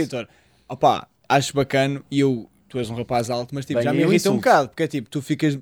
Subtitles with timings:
[0.00, 0.28] Vitor,
[0.68, 3.98] opá, acho bacana e eu, tu és um rapaz alto, mas tipo, Bem, já me
[4.02, 4.36] eu irrita um insulto.
[4.38, 5.58] bocado, porque é tipo, tu ficas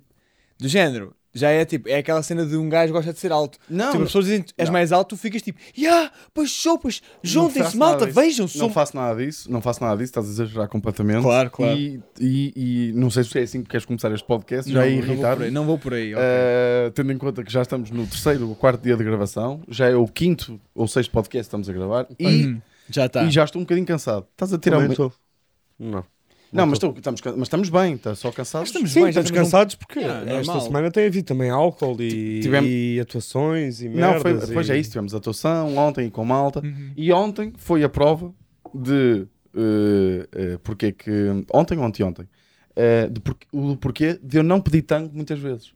[0.59, 1.15] do género.
[1.37, 3.59] Já é tipo, é aquela cena de um gajo gosta de ser alto.
[3.69, 4.73] Não, tipo, as pessoas dizem que és não.
[4.73, 8.21] mais alto, tu ficas tipo, yeah, pois sou, pois juntem-se, faço malta, nada disso.
[8.21, 8.71] vejam, Não sou.
[8.71, 11.23] faço nada disso, não faço nada disso, estás a exagerar completamente.
[11.23, 11.77] Claro, claro.
[11.77, 14.87] E, e, e não sei se é assim que queres começar este podcast, já não,
[14.87, 15.37] é não vou irritar.
[15.37, 16.15] por aí, não vou por aí.
[16.15, 16.25] ok.
[16.25, 19.89] Uh, tendo em conta que já estamos no terceiro ou quarto dia de gravação, já
[19.91, 23.23] é o quinto ou sexto podcast que estamos a gravar e, Uhum, já está.
[23.25, 24.27] e já estou um bocadinho cansado.
[24.33, 24.93] Estás a tirar Também um...
[24.93, 25.13] estou.
[25.79, 26.05] Não.
[26.53, 28.69] Não, mas, estou- estamos, mas estamos bem, está só cansados.
[28.69, 31.51] Estamos Sim, bem, já estamos temos um- cansados porque Ah, esta semana tem havido também
[31.51, 34.49] álcool e, Tivemos- e atuações e Não, foi, merdas.
[34.51, 34.73] depois e...
[34.73, 36.93] é isso, tivemos atuação ontem com malta Uhum.
[36.97, 38.33] e ontem foi a prova
[38.73, 41.11] de uh, uh, porque é que
[41.53, 42.27] ontem ou anteontem
[42.77, 45.73] uh, de por, o porquê de eu não pedir tango muitas vezes.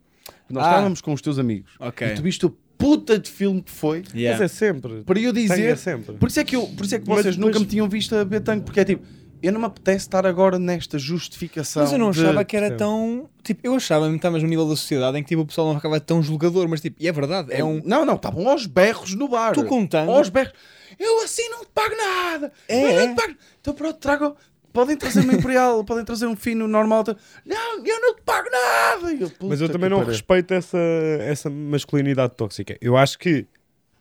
[0.48, 0.68] Nós Ah.
[0.70, 2.06] estávamos com os teus amigos Ok.
[2.06, 4.38] e tu viste o puta de filme que foi Yeah.
[4.40, 5.02] Mas é sempre.
[5.02, 6.14] para eu é dizer sempre.
[6.14, 8.14] Por isso é que, eu, por isso é que vocês depois- nunca me tinham visto
[8.14, 9.04] a beber tanque, porque é tipo,
[9.42, 11.82] eu não me apetece estar agora nesta justificação.
[11.82, 13.28] Mas eu não de- achava que era tão.
[13.42, 15.74] Tipo, eu achava que estávamos no nível da sociedade em que tipo, o pessoal não
[15.76, 17.82] ficava tão julgador, mas tipo, e é verdade, é um.
[17.84, 19.52] Não, não, estavam aos berros no bar.
[19.54, 20.12] Tu com tango.
[20.12, 20.52] Aos berros.
[20.98, 22.52] Eu assim não te pago nada.
[22.68, 23.06] É, eu é.
[23.06, 23.34] não te pago.
[23.60, 24.36] Então pronto, trago.
[24.78, 27.02] Podem trazer uma imperial, podem trazer um fino normal.
[27.44, 29.12] Não, eu não te pago nada.
[29.12, 30.78] E eu, Mas eu também não respeito essa,
[31.20, 32.78] essa masculinidade tóxica.
[32.80, 33.44] Eu acho que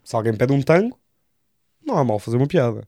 [0.04, 1.00] se alguém pede um tango,
[1.84, 2.88] não há mal fazer uma piada.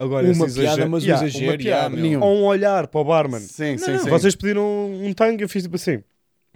[0.00, 1.96] Agora, Uma esse piada, exagero- mas o Yeah, exagero, uma piada.
[1.96, 2.26] yeah.
[2.26, 3.40] Ou um olhar para o barman.
[3.40, 3.98] Sim, Não, sim, não.
[4.00, 4.10] sim.
[4.10, 6.02] Vocês pediram um tango, eu fiz tipo assim.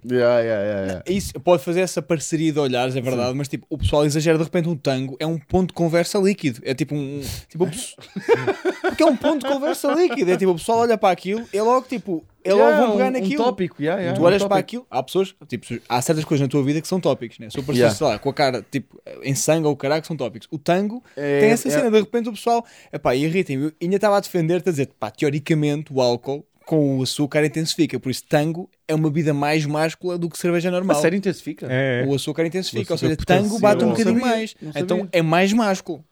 [0.05, 1.03] Yeah, yeah, yeah.
[1.07, 4.43] Isso pode fazer essa parceria de olhares, é verdade, mas tipo, o pessoal exagera de
[4.43, 6.61] repente um tango, é um ponto de conversa líquido.
[6.63, 7.21] É tipo um.
[7.47, 7.67] Tipo,
[8.81, 10.31] Porque é um ponto de conversa líquido.
[10.31, 12.23] É tipo, o pessoal olha para aquilo, é logo tipo.
[12.45, 13.41] É logo vão pegar um, naquilo.
[13.41, 16.51] Um tópico, yeah, tu um olhas para aquilo, há pessoas, tipo, há certas coisas na
[16.51, 17.49] tua vida que são tópicos, né?
[17.49, 20.47] Se eu parecer, sei lá, com a cara, tipo, em sangue ou que são tópicos.
[20.51, 23.65] O tango É- tem essa é- cena, de repente o pessoal, epá, irrita-me.
[23.65, 27.99] Eu ainda estava a defender-te a dizer, pá, teoricamente o álcool com o açúcar intensifica,
[27.99, 30.97] por isso tango é uma bebida mais máscula do que cerveja normal.
[30.97, 31.67] A sério intensifica?
[31.69, 34.55] É, O açúcar intensifica, O ou seja, açúcar tango bate um bocadinho Não sabia, mais.
[34.61, 34.71] não.
[34.75, 36.03] Então é mais másculo.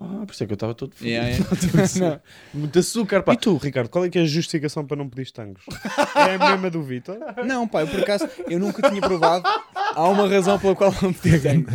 [0.00, 1.10] Ah, por isso é que eu estava todo fodido.
[1.10, 1.44] Yeah,
[1.98, 2.20] yeah.
[2.54, 3.32] Muito açúcar, pá.
[3.32, 5.64] E tu, Ricardo, qual é que é a justificação para não pedir tangos?
[6.14, 7.18] é a mesma do Vitor?
[7.44, 9.42] Não, pá, eu por acaso eu nunca tinha provado.
[9.74, 11.70] Há uma razão pela qual não pedi tango.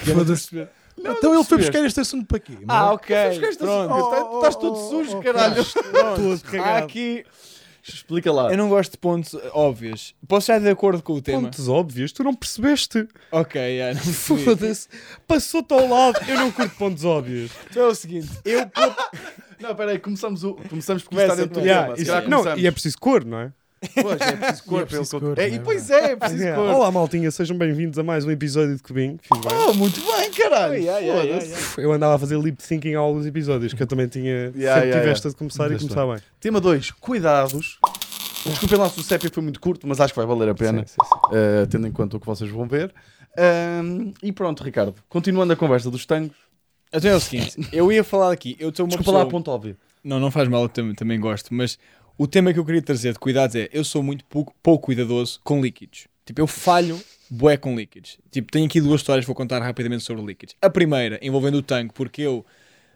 [0.00, 0.68] Foda-se.
[0.98, 2.52] Então ele foi buscar este assunto para quê?
[2.68, 3.16] Ah, ok.
[3.56, 3.58] Pronto.
[3.88, 4.10] Pronto.
[4.10, 5.64] Tá- Estás todo sujo, caralho.
[5.64, 6.84] Todo Há cagado.
[6.84, 7.24] aqui.
[7.82, 8.50] Explica lá.
[8.50, 10.14] Eu não gosto de pontos óbvios.
[10.28, 11.42] Posso estar de acordo com o tema?
[11.42, 13.08] Pontos óbvios, tu não percebeste.
[13.30, 14.44] Ok, yeah, não percebi.
[14.44, 14.88] Foda-se.
[15.26, 16.20] Passou-te ao lado.
[16.28, 17.50] Eu não curto pontos óbvios.
[17.70, 18.70] Então é o seguinte, eu
[19.62, 22.28] Não, peraí, começamos, o, começamos porque está Começa, dentro do tema.
[22.28, 23.52] Não, e é preciso cor, não é?
[24.00, 24.78] Pois, é preciso cor.
[24.80, 25.60] E é preciso pelo- cor, É, não e é?
[25.62, 26.62] pois é, é preciso Yeah.
[26.62, 26.74] cor.
[26.74, 29.18] Olá, maltinha, sejam bem-vindos a mais um episódio de Cubinho.
[29.30, 29.58] Bem.
[29.68, 30.74] Oh, muito bem, caralho.
[30.74, 31.56] Yeah, yeah, yeah.
[31.78, 34.46] Eu andava a fazer lip syncing a alguns episódios, que eu também tinha.
[34.54, 35.10] sempre yeah, tive yeah.
[35.10, 36.16] esta de começar e começar bem.
[36.38, 37.78] Tema 2, cuidados.
[38.46, 40.80] Desculpem lá se o sépia foi muito curto, mas acho que vai valer a pena,
[40.80, 41.36] Sim, sim, sim.
[41.36, 42.92] eh, tendo em conta o que vocês vão ver.
[44.22, 46.36] E pronto, Ricardo, continuando a conversa dos tangos.
[46.92, 49.24] Então é o seguinte, eu ia falar aqui, eu estou uma Desculpa pessoa...
[49.24, 49.76] lá, ponto óbvio.
[50.04, 51.78] Não, não faz mal, eu também, também gosto, mas
[52.16, 55.40] o tema que eu queria trazer de cuidados é, eu sou muito pouco, pouco cuidadoso
[55.42, 56.06] com líquidos.
[56.24, 58.18] Tipo, eu falho bué com líquidos.
[58.30, 60.54] Tipo, tenho aqui duas histórias que vou contar rapidamente sobre líquidos.
[60.60, 62.44] A primeira, envolvendo o tango, porque eu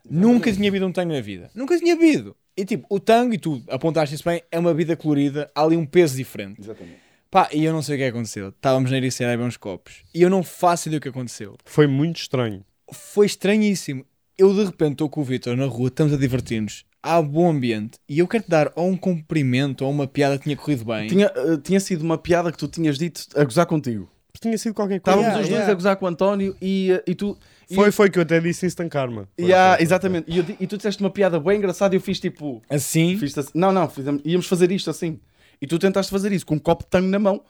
[0.09, 1.50] nunca tinha bebido um tango na vida.
[1.55, 2.37] Nunca tinha bebido.
[2.56, 5.76] E tipo, o tango, e tu apontaste isso bem, é uma bebida colorida, há ali
[5.76, 6.60] um peso diferente.
[6.60, 7.06] Exatamente.
[7.31, 8.49] Pá, e eu não sei o que aconteceu.
[8.49, 10.05] Estávamos na Ericeira a beber uns copos.
[10.15, 11.56] E eu não faço ideia do que aconteceu.
[11.66, 12.65] Foi muito estranho.
[12.91, 14.06] Foi estranhíssimo.
[14.38, 17.99] Eu de repente estou com o Vitor na rua, estamos a divertir-nos, há bom ambiente,
[18.09, 21.07] e eu quero te dar ou um cumprimento ou uma piada que tinha corrido bem.
[21.09, 24.11] Tinha, eh, tinha sido uma piada que tu tinhas dito a gozar contigo.
[24.41, 25.19] Tinha sido qualquer coisa.
[25.19, 25.73] Estávamos Yeah, os dois yeah.
[25.73, 27.39] a gozar com o António e, eh, e tu.
[27.71, 29.27] e Foi, foi que eu até disse instant karma.
[29.35, 30.31] Foi, Yeah, foi, foi, exatamente.
[30.31, 32.62] E, eu di- e tu disseste uma piada bem engraçada e eu fiz tipo.
[32.69, 33.51] Assim, Fiz assim.
[33.55, 35.19] Não, não, fizemos, íamos fazer isto assim.
[35.61, 37.43] E tu tentaste fazer isso com um copo de tango na mão,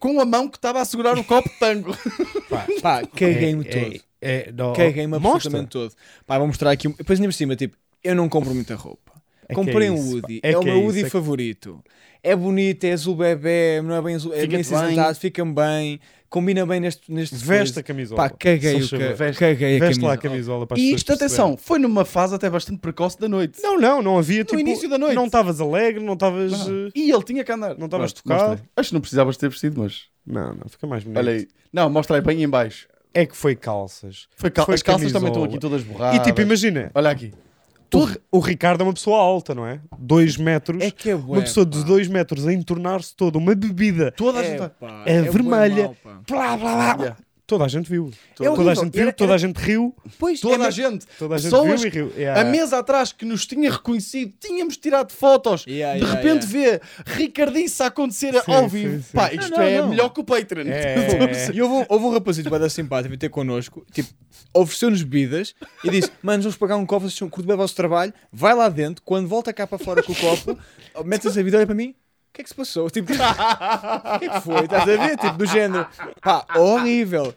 [0.00, 1.96] com a mão que estava a segurar o copo de tango.
[2.82, 4.00] pá, caguei-me É, todo.
[4.20, 5.36] É, é, não, Caguei-me mostra.
[5.36, 5.92] absolutamente todo.
[6.26, 6.88] Pá, vou mostrar aqui.
[6.88, 9.12] um- Depois ainda por cima, tipo, eu não compro muita roupa.
[9.48, 11.82] É Comprei é um Woody, é, É o é meu isso, Woody é que- favorito.
[12.24, 16.00] É bonito, é azul bebê, não é bem azul, é bem cinzentado, fica-me bem,
[16.30, 17.80] combina bem neste, neste Veste coisa.
[17.80, 18.22] a camisola.
[18.22, 18.86] Pá, caguei, o ca...
[18.86, 19.32] chama.
[19.36, 22.78] caguei a Veste lá a camisola para E isto, atenção, foi numa fase até bastante
[22.78, 23.60] precoce da noite.
[23.60, 24.60] Não, não, não havia tipo.
[24.60, 25.16] início da noite.
[25.16, 26.52] Não estavas alegre, não estavas.
[26.52, 27.76] Eh, E ele tinha que andar.
[27.76, 28.50] Não estavas tocado?
[28.50, 28.68] mostrei.
[28.76, 30.04] Acho que não precisavas ter vestido, mas.
[30.24, 31.18] Não, não, fica mais bonito.
[31.18, 31.48] Olha aí.
[31.72, 32.86] Não, mostra aí bem em baixo.
[33.12, 34.28] É que foi calças.
[34.36, 35.46] Foi cal- Foi As calças também estão camisola.
[35.48, 36.20] aqui todas borradas.
[36.20, 37.34] E tipo, imagina, Olha aqui.
[37.98, 39.80] O, o Ricardo é uma pessoa alta, não é?
[39.98, 40.82] 2 metros.
[40.82, 41.84] É que é bué, uma pessoa de pá.
[41.84, 44.70] 2 metros a entornar-se toda, uma bebida Toda a É, gente.
[44.80, 45.96] pá, É bué vermelha.
[46.02, 46.20] pá.
[46.28, 47.16] blá, blá, blá, Yeah.
[47.52, 48.10] Toda a gente viu.
[48.40, 49.94] É Toda a gente viu, Era- toda era- a gente riu.
[50.18, 51.06] Pois, Toda é a gente.
[51.18, 52.12] Toda a gente Pessoas viu e riu.
[52.16, 52.50] A Yeah.
[52.50, 55.66] mesa atrás que nos tinha reconhecido, tínhamos tirado fotos.
[55.66, 59.02] Yeah, de yeah, repente vê Ricardice a acontecer Sim, ao sim, vivo.
[59.02, 59.12] sim.
[59.12, 59.88] Pá, isto Não, não, é não.
[59.88, 60.66] melhor que o Patreon.
[60.66, 61.50] É.
[61.52, 64.08] E houve um, houve um rapazito bem simpático vir ter connosco, tipo,
[64.54, 65.54] ofereceu-nos bebidas
[65.84, 68.68] e disse: Mano, vamos pagar um copo, vocês curto bem o vosso trabalho, vai lá
[68.68, 70.58] dentro, quando volta cá para fora com o copo,
[71.04, 71.94] metes a vida, olha para mim.
[72.32, 72.88] O que é que se passou?
[72.90, 74.64] Tipo, o que é que foi?
[74.64, 75.18] Estás a ver?
[75.18, 75.86] Tipo, do género,
[76.22, 77.34] pá, horrível.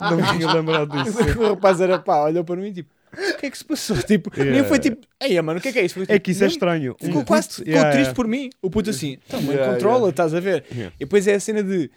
[0.00, 1.18] Não me tinha lembrado disso.
[1.42, 3.96] O rapaz era pá, olhou para mim tipo, o que é que se passou?
[4.06, 4.52] Tipo, Yeah.
[4.60, 5.94] nem foi tipo, ei, mano, o que é que é isso?
[5.94, 6.96] Foi, É tipo, que isso é nem- estranho.
[7.00, 8.14] Ficou Um quase ficou yeah, triste yeah.
[8.14, 8.50] por mim.
[8.62, 10.64] O puto assim, então, mano, controla, estás a ver?
[10.70, 11.90] E depois é a cena de.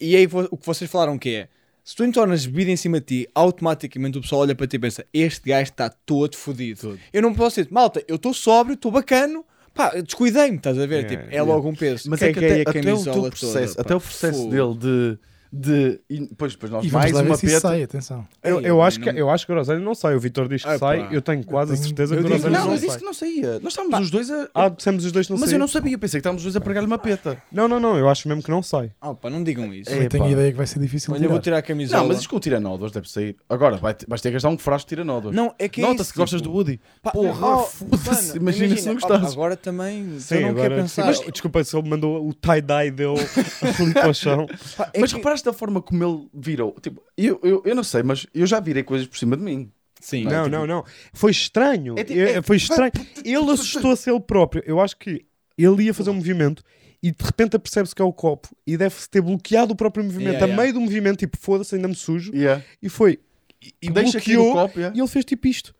[0.00, 1.48] E aí o que vocês falaram que é.
[1.84, 4.78] Se tu entornas bebida em cima de ti, automaticamente o pessoal olha para ti e
[4.78, 6.98] pensa: Este gajo está todo fodido.
[7.12, 9.44] Eu não posso dizer, malta, eu estou sóbrio, estou bacano,
[9.74, 11.04] pá, descuidei-me, estás a ver?
[11.04, 11.52] Yeah, tipo, é yeah.
[11.52, 12.08] logo um peso.
[12.10, 14.50] Mas é que até, até o processo, toda, até o processo Fogo.
[14.50, 15.18] dele de.
[15.52, 17.60] De e depois, depois nós E mais uma peta.
[17.60, 18.26] sai, atenção.
[18.42, 20.14] Eu, Ei, eu, acho não- que, eu acho que o Groselha não sai.
[20.14, 21.08] O Vitor diz que Ah, sai.
[21.08, 21.08] pá.
[21.12, 22.86] Eu tenho quase a tenho- certeza eu que Groselha Não, não, eu sai.
[22.86, 23.52] disse que não saía.
[23.60, 24.48] Nós estávamos os dois a.
[24.54, 25.56] Ah, dissemos os dois não mas saía.
[25.56, 27.36] eu não sabia, pensei que estávamos os dois a pregar-lhe uma peta.
[27.50, 27.96] Não, não, não.
[27.98, 28.92] Eu acho mesmo que não sai.
[29.00, 29.90] Ah, pá, não digam isso.
[29.90, 30.28] É, Eu tenho pá.
[30.28, 31.58] a ideia que vai ser difícil Olha, eu vou tirar.
[31.58, 32.00] a camisola.
[32.02, 33.36] Não, mas isto com o tiranódulos deve sair.
[33.48, 35.34] Agora, vais ter que gastar um frasco de tiranódulos.
[35.34, 36.80] Não, é que é Nota-se que gostas tipo, do Woody.
[37.02, 38.36] Pá, Porra, oh, foda-se.
[38.36, 39.32] Imagina se não gostasses.
[39.32, 41.06] Agora também, Sim, eu não agora, quero pensar.
[41.06, 43.14] Mas, desculpa se ele mandou o tie-dye dele
[43.80, 44.46] ali para o chão.
[44.76, 46.74] Pá, é Mas que- reparaste da forma como ele virou?
[46.80, 49.70] Tipo, eu, eu, eu não sei, mas eu já virei coisas por cima de mim.
[50.00, 50.84] Sim, Não, não, não.
[51.12, 51.94] Foi estranho.
[51.98, 52.92] É tipo- É- é- Foi estranho.
[53.24, 54.62] Ele assustou-se ele próprio.
[54.66, 55.26] Eu acho que
[55.58, 56.62] ele ia fazer um movimento
[57.02, 60.28] e de repente apercebe-se que é o copo e deve-se ter bloqueado o próprio movimento.
[60.32, 60.62] Yeah, a yeah.
[60.62, 62.34] meio do movimento, tipo, foda-se, ainda me sujo.
[62.34, 62.64] Yeah.
[62.82, 63.20] E foi.
[63.62, 64.62] E, e Deixa aqui no bloqueou.
[64.68, 64.96] copo, yeah.
[64.96, 65.74] E ele fez tipo isto.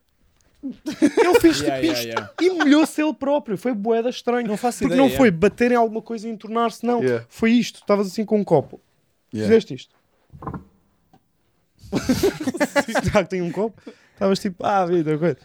[0.62, 2.06] Ele fez tipo isto.
[2.06, 2.30] yeah.
[2.42, 3.56] E molhou-se ele próprio.
[3.56, 4.46] Foi boeda estranho.
[4.46, 5.08] Não faço Porque ideia.
[5.08, 7.02] não foi bater em alguma coisa e entornar-se, não.
[7.02, 7.24] Yeah.
[7.30, 7.76] Foi isto.
[7.80, 8.78] Estavas assim com um copo.
[9.32, 9.48] Yeah.
[9.48, 9.94] Fizeste isto.
[13.04, 13.80] Será que tem um copo?
[14.14, 15.38] Estavas tipo, ah, vida, coisa.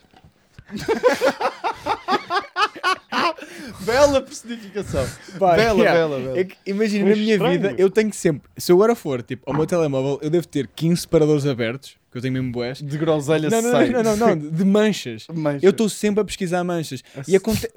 [3.82, 5.06] Bela personificação.
[5.40, 5.94] Pá, Bela, yeah.
[5.94, 6.40] bela, bela.
[6.40, 7.52] É imagina, na minha estranho.
[7.62, 10.68] vida, eu tenho sempre, se eu agora for, tipo, ao meu telemóvel, eu devo ter
[10.68, 12.82] 15 separadores abertos, que eu tenho mesmo boés.
[12.82, 13.90] De groselha Não, não, sai.
[13.90, 15.28] não, não, não, de manchas.
[15.34, 15.60] Mancha.
[15.66, 17.04] Eu estou sempre a pesquisar manchas.
[17.28, 17.70] E acontece.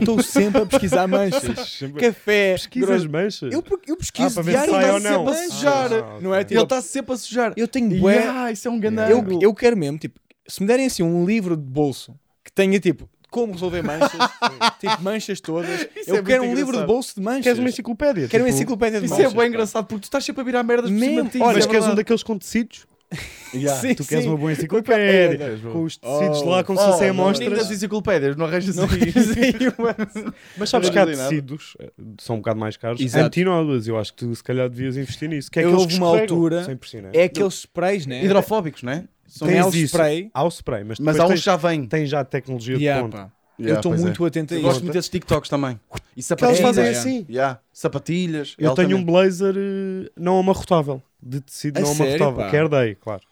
[0.00, 1.82] Estou sempre a pesquisar manchas.
[1.98, 2.52] Café.
[2.52, 3.52] Pesquisas gros- manchas.
[3.52, 5.26] Eu, eu pesquiso Ah, diário sai e ou está não.
[5.26, 5.92] sempre a sujar.
[5.92, 6.44] Ah, Não é?
[6.44, 7.52] Tipo, Ele está sempre a sujar.
[7.56, 8.16] eu tenho bué.
[8.16, 11.24] Yeah, isso é um grande Eu, eu quero mesmo, tipo, se me derem assim um
[11.24, 12.14] livro de bolso
[12.44, 14.12] que tenha tipo como resolver manchas,
[14.80, 16.86] tipo manchas todas, Isso eu é quero um muito livro de engraçado.
[16.86, 17.42] bolso de manchas.
[17.44, 18.28] Queres uma enciclopédia?
[18.28, 19.32] Quero uma Tipo, enciclopédia de Isso manchas.
[19.32, 19.46] é bem pá.
[19.48, 21.24] engraçado porque tu estás sempre a virar merdas por cima Mesmo.
[21.24, 21.38] de ti.
[21.38, 22.86] Olha, Mas isso é queres um daqueles com tecidos?
[23.54, 23.80] Yeah.
[23.80, 24.28] Sim, Tu queres sim.
[24.30, 25.38] uma boa enciclopédia.
[25.38, 25.60] Queres.
[25.62, 27.48] Com os tecidos Oh, lá como Oh, se fossem amostras.
[27.48, 28.98] nem das enciclopédias, não arranjas Não, assim.
[30.58, 31.16] Mas sabes que há nada.
[31.28, 33.26] tecidos, eh, são um bocado mais caros, Exato.
[33.26, 33.86] antinódulas.
[33.88, 35.50] Eu acho que tu se calhar devias investir nisso.
[35.50, 36.66] Que é Eu houve uma altura-.
[37.12, 38.24] É aqueles sprays, né?
[38.24, 39.04] Hidrofóbicos, não é?
[39.26, 39.84] São- Tem Tens isso.
[39.96, 40.30] spray.
[40.34, 41.86] Há o spray, mas, Mas há uns já vêm.
[41.86, 43.24] tens já a tecnologia Yeah, de ponta.
[43.24, 43.32] pá.
[43.58, 44.04] Yeah, eu estou pois é.
[44.04, 44.68] muito atento a Eu isso.
[44.68, 45.72] gosto muito desses TikToks também.
[45.72, 46.60] E Que eles sapatilhas.
[46.60, 47.00] fazem yeah.
[47.00, 47.26] assim.
[47.28, 47.60] Yeah.
[47.72, 48.54] Sapatilhas.
[48.58, 49.04] Eu tenho um altamente.
[49.04, 51.02] blazer eh, não amarrotável.
[51.22, 52.44] De tecido A não sério, amarrotável.
[52.44, 52.50] pá?
[52.50, 53.22] Que herdei, claro.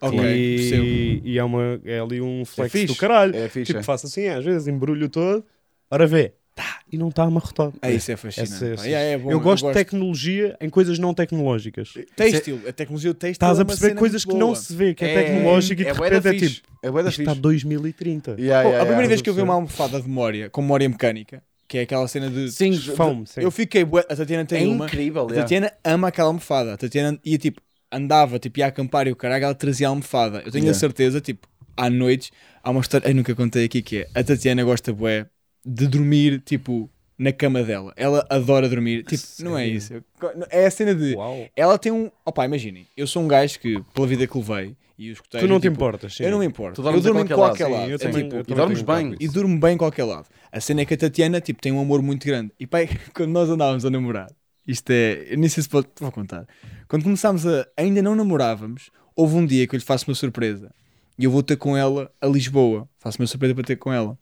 [0.00, 2.86] Ok, e, e é, uma, é ali um flex fixe.
[2.86, 3.36] do caralho.
[3.36, 3.66] É fixe.
[3.66, 3.82] tipo, é.
[3.82, 5.44] faço assim, às vezes embrulho todo.
[5.90, 6.32] Ora vê.
[6.62, 7.74] Tá, e não está amarrotado.
[7.82, 8.52] Ah, isso é fascinante.
[8.54, 11.92] Essa- essa- Yeah, é bom, eu gosto de tecnologia em coisas não tecnológicas.
[12.16, 15.14] Têxtil, a tecnologia têxtil Estás é a perceber coisas que não se vê, que é,
[15.14, 17.40] É- tecnológico e de é repente é tipo, É bué da isto está fixe.
[17.42, 18.30] 2030.
[18.38, 19.08] Yeah, Pô, yeah, a primeira yeah.
[19.08, 22.28] vez que eu vi uma almofada de memória com memória mecânica, que é aquela cena
[22.30, 22.50] de.
[22.52, 23.40] Sim, Fome, sim.
[23.40, 23.82] Eu fiquei.
[23.82, 24.86] A Tatiana é tem uma.
[24.86, 25.22] incrível.
[25.22, 25.42] A yeah.
[25.42, 26.74] Tatiana ama aquela almofada.
[26.74, 30.38] A Tatiana ia tipo, andava, tipo, ia acampar e o caralho, ela trazia a almofada.
[30.44, 30.78] Eu tenho a Yeah.
[30.80, 32.30] certeza, tipo, à noite,
[32.62, 35.26] há uma história, eu nunca contei aqui que é, a Tatiana gosta, bué,
[35.64, 37.92] de dormir, tipo, na cama dela.
[37.96, 39.04] Ela adora dormir.
[39.04, 39.76] Tipo, não é Sério?
[39.76, 40.04] isso.
[40.50, 41.14] É a cena de.
[41.14, 41.46] Uau.
[41.56, 42.10] Ela tem um.
[42.24, 45.58] Opá, imaginem, eu sou um gajo que, pela vida que levei, e os Tu não
[45.58, 46.24] te tipo, importas, sim.
[46.24, 46.80] Eu não me importo.
[46.80, 47.84] Eu durmo em qualquer qualquer lado, lado.
[47.86, 49.16] Sim, eu É também- tipo, eu e dormes bem.
[49.20, 50.26] e durmo bem em qualquer lado.
[50.50, 52.52] A cena é que a Tatiana tipo, tem um amor muito grande.
[52.58, 54.28] E pai, quando nós andávamos a namorar,
[54.66, 55.26] isto é.
[55.30, 55.88] Eu nem sei se pode.
[55.98, 56.46] Vou contar.
[56.88, 57.66] Quando começámos a.
[57.76, 60.70] Ainda não namorávamos, houve um dia que eu lhe faço uma surpresa.
[61.18, 62.88] E eu vou ter com ela a Lisboa.
[62.98, 64.18] Faço uma surpresa para ter com ela.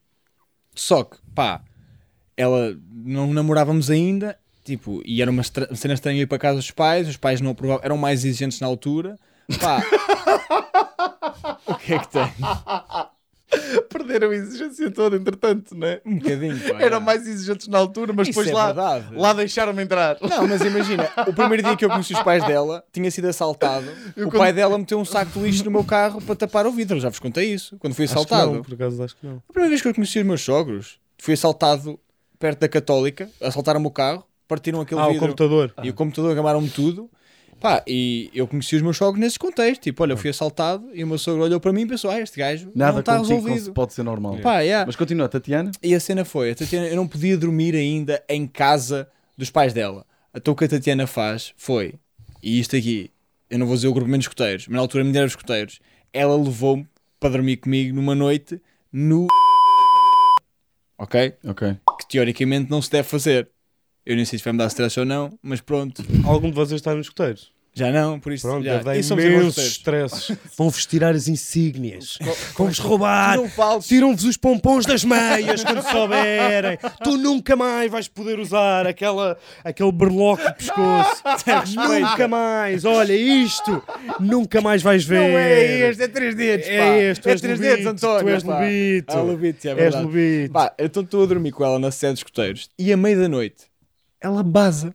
[0.81, 1.61] Só que, pá,
[2.35, 4.39] ela não namorávamos ainda.
[4.65, 7.07] Tipo, e era uma estra- cena estranha ir para casa dos pais.
[7.07, 9.19] Os pais não aprovavam, eram mais exigentes na altura.
[9.61, 9.83] Pá.
[11.69, 12.33] o que é que tem?
[13.89, 16.01] Perderam a exigência toda, entretanto, não é?
[16.07, 16.59] Um bocadinho.
[16.61, 17.01] pá, Eram é.
[17.01, 19.15] mais exigentes na altura, mas Isso depois é lá, verdade.
[19.17, 20.17] lá deixaram-me entrar.
[20.21, 23.87] Não, mas imagina, o primeiro dia que eu conheci os pais dela, tinha sido assaltado.
[24.17, 26.67] Eu o quando- pai dela meteu um saco de lixo no meu carro para tapar
[26.67, 26.99] o vidro.
[27.01, 28.53] Já vos contei isso, quando fui assaltado.
[28.53, 29.43] não, por acaso acho que não.
[29.49, 31.99] A primeira vez que eu conheci os meus sogros, fui assaltado
[32.39, 35.75] perto da Católica, assaltaram o carro, partiram aquele Ah, o vidro computador.
[35.83, 37.11] e o computador, gamaram-me tudo.
[37.61, 39.85] Pá, e eu conheci os meus sogros nesses contextos.
[39.85, 42.19] Tipo, olha, eu fui assaltado e o meu sogro olhou para mim e pensou: ah,
[42.19, 43.73] este gajo não Nada está contigo resolvido.
[43.75, 44.39] pode ser normal.
[44.39, 44.87] Pá, yeah.
[44.87, 45.71] Mas continua, Tatiana.
[45.83, 49.75] E a cena foi: a Tatiana, eu não podia dormir ainda em casa dos pais
[49.75, 50.07] dela.
[50.35, 51.95] Então o que a Tatiana faz foi,
[52.43, 53.11] e isto aqui,
[53.51, 55.81] eu não vou dizer o grupamento de escoteiros, mas na altura me deram os escoteiros.
[56.13, 56.89] Ela levou-me
[57.19, 58.61] para dormir comigo numa noite
[58.93, 59.27] no.
[60.97, 61.35] Ok?
[61.45, 61.77] Ok.
[61.99, 63.49] Que teoricamente não se deve fazer.
[64.07, 66.81] Eu nem sei se vai me dar stress ou não, mas pronto, Algum de vocês
[66.81, 67.53] está nos escuteiros?
[67.73, 68.47] já não, por isso.
[68.47, 68.73] Pronto, já.
[68.73, 70.13] deve dar E somos imensos escoteiros.
[70.19, 70.37] stresses.
[70.59, 72.19] Vão-vos tirar as insígnias.
[72.59, 73.39] Vão-vos roubar.
[73.87, 76.77] Tiram-vos os pompons das meias quando souberem.
[77.05, 81.23] Tu nunca mais vais poder usar aquela, aquele berloque de pescoço.
[81.77, 82.85] nunca mais.
[82.85, 83.83] Olha, isto
[84.19, 85.21] nunca mais vais ver.
[85.31, 86.67] Não é este, é três dedos.
[86.67, 86.73] pá.
[86.73, 88.25] É este, tu é és três lobito, dedos, António.
[88.25, 88.61] tu és pá.
[88.61, 89.13] lobito.
[89.17, 90.05] Ah, lobito, é És verdade.
[90.05, 90.53] lobito.
[90.53, 93.29] Pá, então estou a dormir com ela na sede dos escoteiros e à meia da
[93.29, 93.70] noite
[94.21, 94.95] ela baza.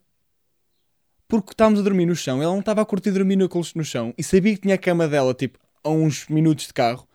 [1.28, 4.14] Porque estávamos a dormir no chão, ela não estava a curtir dormir no, no chão
[4.18, 7.08] e sabia que tinha a cama dela tipo a uns minutos de carro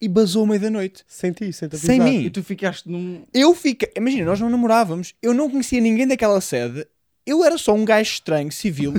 [0.00, 1.04] e basou à meia da noite.
[1.06, 2.18] Sem ti, sem te Sem avisar.
[2.20, 2.24] mim.
[2.26, 3.24] E tu ficaste num.
[3.34, 6.86] Eu fiquei, imagina, nós não namorávamos, eu não conhecia ninguém daquela sede,
[7.26, 8.94] eu era só um gajo estranho, civil,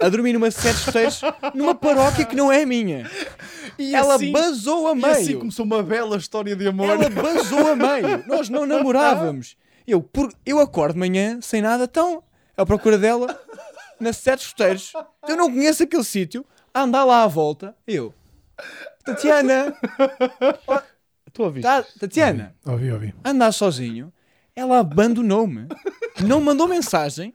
[0.00, 1.20] a dormir numa sede de escoteiros
[1.54, 3.10] numa paróquia que não é a minha.
[3.78, 5.12] E ela assim- basou a E meio.
[5.12, 6.88] assim começou uma bela história de amor.
[6.88, 8.24] Ela basou a meio.
[8.26, 9.54] Nós não namorávamos.
[9.86, 12.22] Eu, por, eu acordo de manhã sem nada, tão
[12.56, 13.38] à procura dela
[14.00, 14.92] na sete escoteiros.
[15.28, 16.44] Eu não conheço aquele sítio.
[16.72, 17.74] A andar lá à volta.
[17.86, 18.12] Eu,
[19.04, 19.74] Tatiana,
[21.26, 21.60] Estou a ouvir.
[21.62, 23.14] tá, Tatiana, Ouvi, ouvi.
[23.24, 24.12] andar sozinho.
[24.56, 25.66] Ela abandonou-me.
[26.26, 27.32] Não mandou mensagem.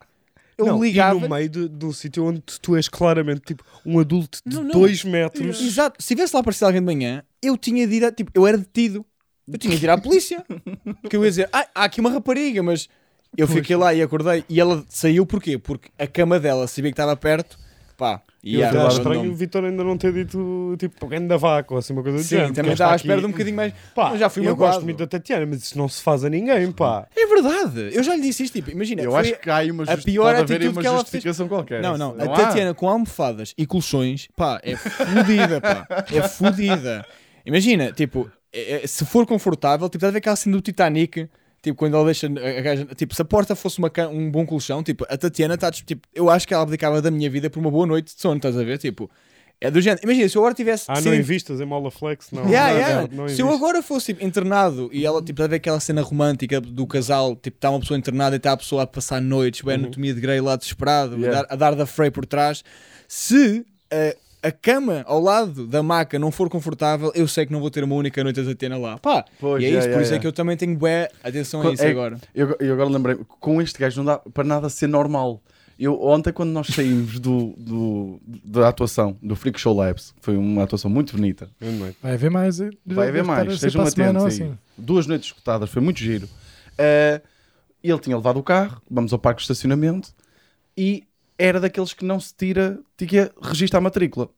[0.56, 1.18] Eu não, ligava.
[1.18, 4.56] E no meio de, de um sítio onde tu és claramente tipo um adulto de
[4.56, 4.70] Não, não.
[4.72, 5.60] 2 metros.
[5.60, 6.02] Exato.
[6.02, 8.58] Se tivesse lá aparecido alguém de manhã, eu tinha de ir a, tipo, eu era
[8.58, 9.04] detido.
[9.52, 10.44] Eu tinha de ir à polícia.
[11.02, 12.88] Porque eu ia dizer, ah, há aqui uma rapariga, mas
[13.36, 14.44] eu fiquei lá e acordei.
[14.48, 15.58] E ela saiu porquê?
[15.58, 17.58] Porque a cama dela sabia que estava perto.
[17.96, 21.78] Pá, e eu estranho o Vitor ainda não ter dito tipo grande da vaca ou
[21.78, 22.54] assim uma coisa do Sim, género.
[22.54, 23.74] também estava à espera de um bocadinho mais.
[23.94, 24.72] Pá, Mas já fui eu magoado.
[24.76, 27.06] gosto muito da Tatiana, mas isso não se faz a ninguém, pá.
[27.14, 27.90] É verdade.
[27.94, 28.54] Eu já lhe disse isto.
[28.54, 30.80] Tipo, imagina, Eu acho que há aí uma, a pior pode haver aí atitude uma
[30.80, 31.82] que ela justificação qualquer.
[31.82, 32.16] Não, não.
[32.18, 32.28] A há.
[32.28, 35.86] Tatiana com almofadas e colchões, pá, é fodida, pá.
[36.10, 37.04] É fodida.
[37.44, 41.28] Imagina, tipo, é- é- se for confortável, tipo, estás a ver aquela cena do Titanic,
[41.62, 44.46] tipo, quando ela deixa a a gaja, tipo, se a porta fosse uma um bom
[44.46, 47.60] colchão, tipo, a Tatiana está, tipo, eu acho que ela abdicava da minha vida por
[47.60, 48.78] uma boa noite de sono, estás a ver?
[48.78, 49.10] Tipo,
[49.60, 50.00] é do género.
[50.04, 50.86] Imagina, se eu agora tivesse.
[50.88, 52.48] Ah, não invistas em mola flex, não.
[52.48, 53.08] Yeah, não, yeah.
[53.14, 55.78] não, não Se eu agora fosse tipo, internado e ela, tipo, estás a ver aquela
[55.80, 59.20] cena romântica do casal, tipo, está uma pessoa internada e está a pessoa a passar
[59.20, 61.40] noites, bem, anatomia de Grey lá desesperado, Yeah.
[61.40, 62.64] a, dar, a dar da Frey por trás,
[63.06, 67.60] se eh, a cama ao lado da maca não for confortável, eu sei que não
[67.60, 68.98] vou ter uma única noite a Tatiana lá.
[68.98, 71.60] Pá, Pois, e é isso, por yeah, isso é que eu também tenho bué atenção
[71.62, 72.18] a isso é- agora.
[72.34, 75.42] Eu, eu agora lembrei, com este gajo não dá para nada ser normal.
[75.78, 80.62] Eu, ontem, quando nós saímos do, do- da atuação do Freak Show Labs, foi uma
[80.64, 81.48] atuação muito bonita.
[81.60, 81.92] É.
[82.02, 82.60] Vai haver mais.
[82.60, 84.52] eh, Vai haver mais, estejam atentos assim.
[84.76, 86.28] Duas noites escutadas, foi muito giro.
[86.76, 87.22] Eh,
[87.82, 90.10] ele tinha levado o carro, vamos ao parque de estacionamento
[90.76, 91.04] e
[91.42, 94.28] era daqueles que não se tira, tinha registra a matrícula.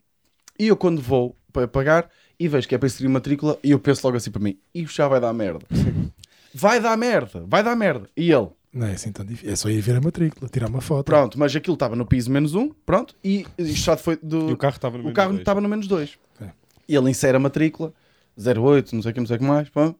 [0.57, 3.79] E eu, quando vou para pagar e vejo que é para inserir matrícula, e eu
[3.79, 5.65] penso logo assim para mim: isto já vai dar merda.
[6.53, 8.07] vai dar merda, vai dar merda.
[8.15, 9.51] E ele, Não é assim tão difícil.
[9.51, 11.05] É só ir ver a matrícula, tirar uma foto.
[11.05, 14.49] pronto, mas aquilo estava no piso menos um, pronto, e isto já foi do.
[14.49, 15.39] E o carro estava no O menos carro dois.
[15.41, 16.17] estava no menos 2.
[16.41, 16.49] É.
[16.87, 17.93] E ele insere a matrícula
[18.37, 19.69] 08, não sei o que, não sei o que mais.
[19.69, 19.93] Pá.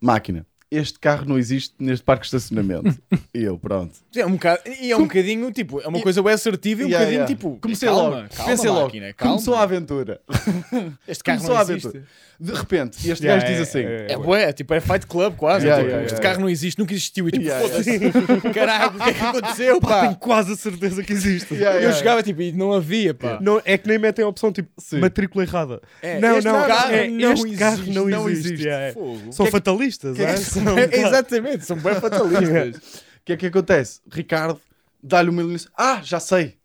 [0.00, 0.46] Máquina.
[0.68, 2.98] Este carro não existe neste parque de estacionamento.
[3.32, 3.94] e eu, pronto.
[4.16, 6.88] É um bocado, e é um bocadinho, tipo, é uma coisa bem assertiva e um
[6.88, 7.34] Yeah, bocadinho, yeah.
[7.34, 8.28] tipo, Comecei calma, logo.
[8.34, 8.84] calma, Pensei logo.
[8.86, 9.32] máquina, calma.
[9.34, 10.20] Começou a aventura.
[11.06, 11.86] Este carro Começou não existe.
[11.88, 12.06] aventura.
[12.38, 15.36] De repente, este Yeah, gajo diz é, assim: é, É bué, tipo, é Fight Club
[15.36, 15.64] quase.
[15.64, 17.28] Yeah, tipo, yeah, este yeah, carro não existe, nunca existiu.
[17.28, 18.00] E tipo, Yeah, foda-se.
[18.52, 20.00] Caralho, o que é que aconteceu, pá?
[20.02, 21.54] Tenho quase a certeza que existe.
[21.54, 21.98] Yeah, Eu yeah.
[21.98, 23.38] jogava tipo e não havia, pá.
[23.40, 24.98] Não, é que nem metem a opção tipo Sim.
[24.98, 25.80] matrícula errada.
[26.02, 28.68] É, não, não, carro é, não este carro não, existe.
[28.68, 28.94] é.
[29.30, 30.36] São é fatalistas, é é?
[30.64, 33.04] São- Exatamente, são bem fatalistas.
[33.16, 34.00] O que é que acontece?
[34.08, 34.60] Ricardo
[35.02, 35.72] dá-lhe uma iluminação.
[35.76, 36.56] Ah, já sei.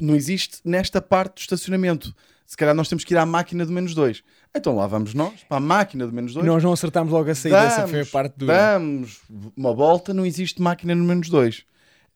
[0.00, 2.12] Não existe nesta parte do estacionamento.
[2.44, 4.24] Se calhar nós temos que ir à máquina do menos 2.
[4.56, 6.44] Então lá vamos nós, para a máquina do menos 2.
[6.44, 8.52] Nós não acertámos logo a saída, essa foi a parte dura.
[8.54, 9.20] Damos
[9.56, 11.64] uma volta, não existe máquina no menos 2.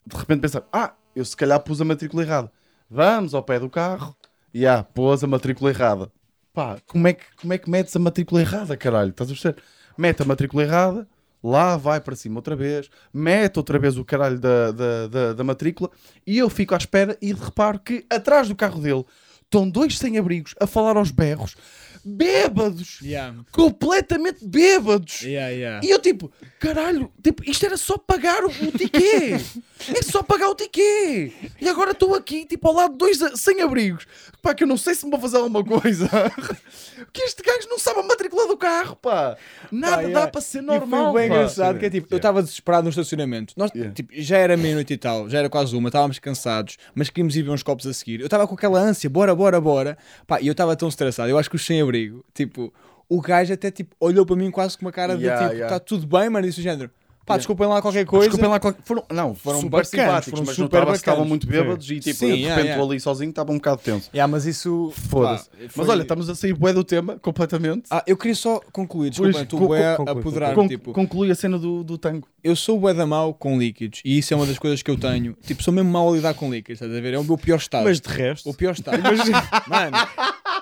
[0.07, 2.51] De repente pensar, ah, eu se calhar pus a matrícula errada.
[2.89, 4.13] Vamos ao pé do carro
[4.53, 6.11] e ah, pôs a matrícula errada.
[6.53, 9.11] Pá, como é, que, como é que metes a matrícula errada, caralho?
[9.11, 9.61] Estás a perceber?
[9.97, 11.07] Mete a matrícula errada,
[11.43, 15.43] lá vai para cima outra vez, mete outra vez o caralho da, da, da, da
[15.43, 15.89] matrícula
[16.25, 19.05] e eu fico à espera e reparo que atrás do carro dele
[19.43, 21.55] estão dois sem-abrigos a falar aos berros.
[22.03, 22.99] bêbados.
[23.01, 23.37] Yeah.
[23.51, 25.21] Completamente bêbados.
[25.21, 25.85] Yeah, yeah.
[25.85, 29.39] E eu tipo, caralho, tipo, isto era só pagar o, o tiquê.
[29.89, 31.31] é só pagar o tiquê.
[31.59, 34.05] E agora estou aqui, tipo, ao lado de dois a- sem-abrigos.
[34.41, 36.09] Pá, que eu não sei se me vou fazer alguma coisa.
[37.11, 39.37] que este gajo não sabe a matrícula do carro, pá.
[39.71, 40.31] Nada Pá, dá yeah.
[40.31, 41.35] para ser E normal, foi bem pá.
[41.35, 43.53] engraçado, que é tipo, eu estava desesperado no estacionamento.
[43.57, 43.93] Nós, Yeah.
[43.93, 47.41] tipo, já era meia-noite e tal, já era quase uma, estávamos cansados, mas queríamos ir
[47.43, 48.19] ver uns copos a seguir.
[48.19, 49.97] Eu estava com aquela ânsia, bora, bora, bora.
[50.27, 51.29] Pá, e eu estava tão estressado.
[51.29, 52.73] Eu acho que os sem-abrigo, tipo,
[53.09, 55.65] o gajo até tipo, olhou para mim quase com uma cara de Yeah, tipo, está
[55.67, 55.79] yeah.
[55.79, 56.91] tudo bem, mano, e disse o género.
[57.25, 57.37] Pá, Yeah.
[57.39, 58.25] desculpem lá qualquer coisa.
[58.27, 61.29] Desculpem lá, qual- foram, não, foram Super bacanas, simpáticos, foram mas super que estavam bacanas.
[61.29, 62.73] muito bêbados e tipo, Sim, eu, de yeah, repente yeah.
[62.81, 64.09] estou ali sozinho, estava um bocado tenso.
[64.13, 64.91] Yeah, mas isso.
[65.09, 65.49] Foda-se.
[65.49, 67.83] pá, Mas foi- olha, estamos a sair bué do tema, completamente.
[67.89, 71.35] Ah, eu queria só concluir, desculpa, estou bué a conclui, apoderar, Con- tipo, Conclui a
[71.35, 72.27] cena do, do tango.
[72.43, 74.97] eu sou bué da mau com líquidos e isso é uma das coisas que eu
[74.99, 75.33] tenho.
[75.45, 77.13] Tipo, sou mesmo mau a lidar com líquidos, estás a ver?
[77.13, 77.85] É o meu pior estado.
[77.85, 79.01] Mas de resto, O pior estado.
[79.01, 79.19] Mas,
[79.67, 79.97] mano,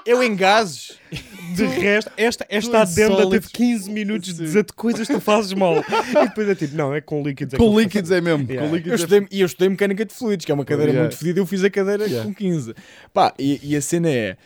[0.06, 1.01] eu em gases.
[1.56, 5.76] de resto, esta, esta adenda teve 15 minutos de dizer-te coisas que tu fazes mal.
[6.12, 7.54] E depois é tipo, não, é com líquidos.
[7.54, 7.80] É eu Com faço.
[7.80, 8.44] líquidos é mesmo.
[8.44, 8.62] Yeah.
[8.62, 10.92] Com Eu líquidos é estudei, e eu estudei mecânica de fluidos, que é uma cadeira
[10.92, 11.08] Yeah.
[11.10, 12.24] muito fedida, eu fiz a cadeira Yeah.
[12.26, 12.74] com 15.
[13.14, 14.38] Pá, e, e a cena é.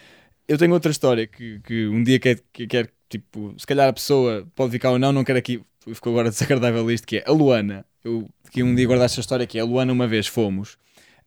[0.48, 3.94] Eu tenho outra história que, que um dia quer, que quer, tipo, se calhar a
[3.94, 5.62] pessoa pode ficar ou não, não quero aqui,
[5.94, 7.86] ficou agora desagradável isto, que é a Luana.
[8.04, 10.78] Eu que um dia guardar esta história que é a Luana, uma vez fomos.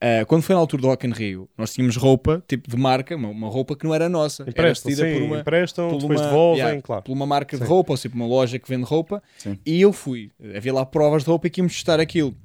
[0.00, 3.17] Ah, quando foi na altura do Rock in Rio, nós tínhamos roupa, tipo de marca,
[3.17, 4.43] uma, uma roupa que não era nossa.
[4.45, 7.02] era Emprestam, vestida sim, por uma, emprestam, por depois uma- devolvem, yeah, claro.
[7.02, 7.69] por uma marca de Sim.
[7.69, 9.23] roupa, ou seja, por uma loja que vende roupa.
[9.38, 9.59] Sim.
[9.67, 10.31] E eu fui.
[10.57, 12.37] Havia lá provas de roupa e que íamos testar aquilo.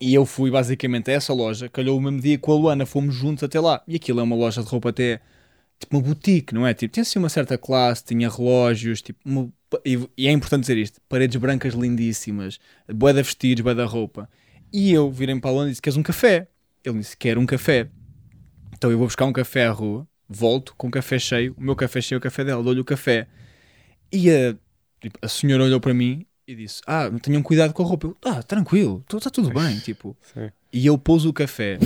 [0.00, 3.14] E eu fui basicamente a essa loja, calhou o mesmo dia com a Luana, fomos
[3.14, 3.80] juntos até lá.
[3.86, 5.20] E aquilo é uma loja de roupa até
[5.78, 6.74] tipo uma boutique, não é?
[6.74, 9.48] Tipo, tinha assim uma certa classe, tinha relógios, tipo, uma-
[9.84, 14.28] e, e é importante dizer isto: paredes brancas lindíssimas, de vestidos, bué da roupa.
[14.72, 16.48] E eu virei para a Luana e disse: Queres um café?
[16.84, 17.88] Ele disse: Quero um café.
[18.72, 21.74] Então eu vou buscar um café à rua, volto com o café cheio, o meu
[21.74, 23.26] café cheio, o café dela, dou-lhe o café.
[24.12, 24.54] E a,
[25.00, 28.08] tipo, a senhora olhou para mim e disse: Ah, tenham cuidado com a roupa.
[28.08, 29.78] Eu, ah, tranquilo, está tudo bem.
[29.80, 30.16] Tipo.
[30.34, 30.50] Sim.
[30.72, 31.78] E eu pus o café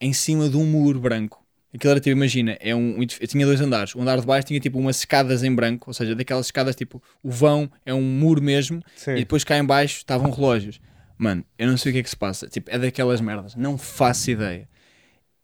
[0.00, 1.46] em cima de um muro branco.
[1.74, 3.94] Aquilo era tipo, imagina, é um, eu tinha dois andares.
[3.94, 7.02] O andar de baixo tinha tipo umas escadas em branco, ou seja, daquelas escadas tipo,
[7.22, 9.12] o vão é um muro mesmo, Sim.
[9.12, 10.80] e depois cá em baixo estavam relógios.
[11.18, 12.46] Mano, eu não sei o que é que se passa.
[12.48, 13.54] Tipo, é daquelas merdas.
[13.56, 14.68] Não faço ideia.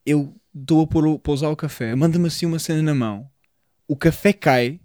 [0.07, 3.29] Eu dou a pôr o- café, manda-me assim uma cena na mão.
[3.89, 4.79] O café cai,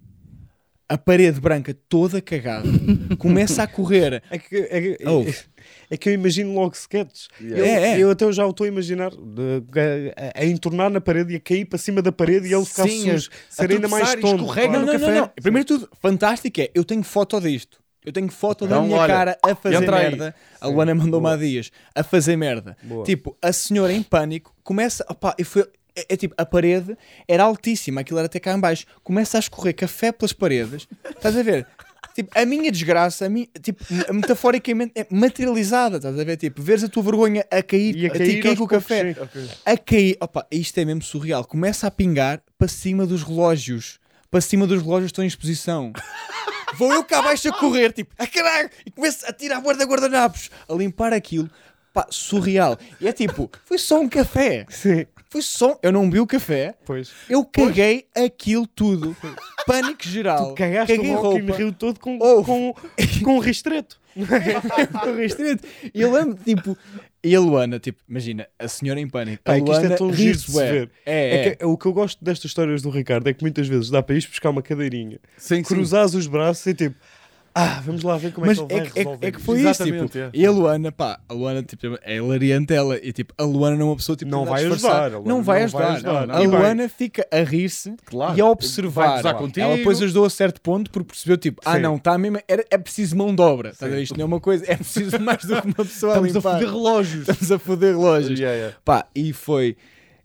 [0.88, 2.66] a parede branca toda cagada,
[3.18, 4.20] começa a correr.
[4.30, 5.24] É que, é, que- Oh.
[5.88, 7.28] é que eu imagino logo sketches.
[7.40, 7.58] Yeah.
[7.58, 7.98] Eu, É, é.
[8.02, 9.62] eu até já o estou a imaginar de-
[10.34, 12.88] a, a entornar na parede e a cair para cima da parede e ele ficar
[12.88, 14.42] sujo, a ser ainda mais tonto.
[14.42, 15.06] escorrega não, no não, café.
[15.06, 15.28] não, não.
[15.40, 17.79] Primeiro de tudo, fantástico é, eu tenho foto disto.
[18.04, 20.34] Eu tenho foto da Então, minha olha, cara a fazer merda.
[20.60, 22.76] A Luana mandou-me há dias a fazer merda.
[22.82, 23.04] Boa.
[23.04, 25.04] Tipo, a senhora em pânico começa.
[25.44, 25.62] Foi,
[25.94, 26.96] é, é tipo, a parede
[27.28, 28.86] era altíssima, aquilo era até cá em baixo.
[29.04, 30.88] Começa a escorrer café pelas paredes.
[31.10, 31.66] Estás a ver?
[32.14, 35.98] Tipo, a minha desgraça, a minha, tipo, metaforicamente, é materializada.
[35.98, 36.36] Estás a ver?
[36.38, 38.68] Tipo, veres a tua vergonha a cair, E a a, ti cair cair com o
[38.68, 39.48] café sim.
[39.64, 40.16] a cair.
[40.20, 41.44] Opa, isto é mesmo surreal.
[41.44, 43.99] Começa a pingar para cima dos relógios.
[44.30, 45.92] Para cima dos relógios que estão em exposição.
[46.78, 49.84] Vou eu cá abaixo a correr, tipo, a caralho, e começo a tirar a guarda
[49.84, 51.50] guardanapos, a limpar aquilo.
[51.92, 52.78] Pá, surreal.
[53.00, 54.64] E é tipo, foi só um café.
[54.68, 55.76] Sim, Foi só.
[55.82, 57.10] Eu não vi o café, pois.
[57.28, 59.16] eu caguei aquilo tudo.
[59.66, 60.50] Pânico geral.
[60.50, 61.52] Tu cagaste caguei o roupa.
[61.56, 62.44] Rio todo com, Oh.
[62.44, 62.72] com,
[63.24, 64.00] com um ristreto.
[64.14, 65.66] Ficou restrito.
[65.92, 66.78] E eu lembro, tipo,
[67.22, 69.42] e a Luana, tipo, imagina, a senhora em pânico.
[69.44, 70.90] Pá, a é que isto é Luana tão giro de ver.
[71.04, 71.54] É, É é.
[71.56, 74.16] que o que eu gosto destas histórias do Ricardo é que muitas vezes dá para
[74.16, 75.62] ir buscar uma cadeirinha, Sim, sim.
[75.62, 76.96] cruzares os braços e tipo,
[77.62, 79.26] ah, vamos lá ver como Mas é que é, ele vai que- é, resolver que-
[79.26, 79.46] é que isto.
[79.46, 80.30] foi isso, tipo, é.
[80.32, 83.86] e a Luana, pá, a Luana tipo, é hilariante ela, e tipo, a Luana não
[83.86, 85.94] é uma pessoa tipo, Não a vai ajudar, a Luana não vai não ajudar, vai
[85.96, 86.40] ajudar, Não, a.
[86.40, 88.36] Luana fica a rir-se Claro.
[88.36, 89.66] e a Vai observar, gozar contigo.
[89.66, 91.80] ela depois ajudou a certo ponto porque percebeu, tipo, ah Sim.
[91.82, 94.40] não, tá mesmo, era, é preciso mão de obra, tá a isto não é uma
[94.40, 96.52] coisa, é preciso mais do que uma pessoa Estamos a limpar.
[96.54, 97.28] foder relógios.
[97.28, 98.38] Estamos a foder relógios.
[98.38, 98.76] Yeah, yeah.
[98.84, 99.76] Pá, e foi,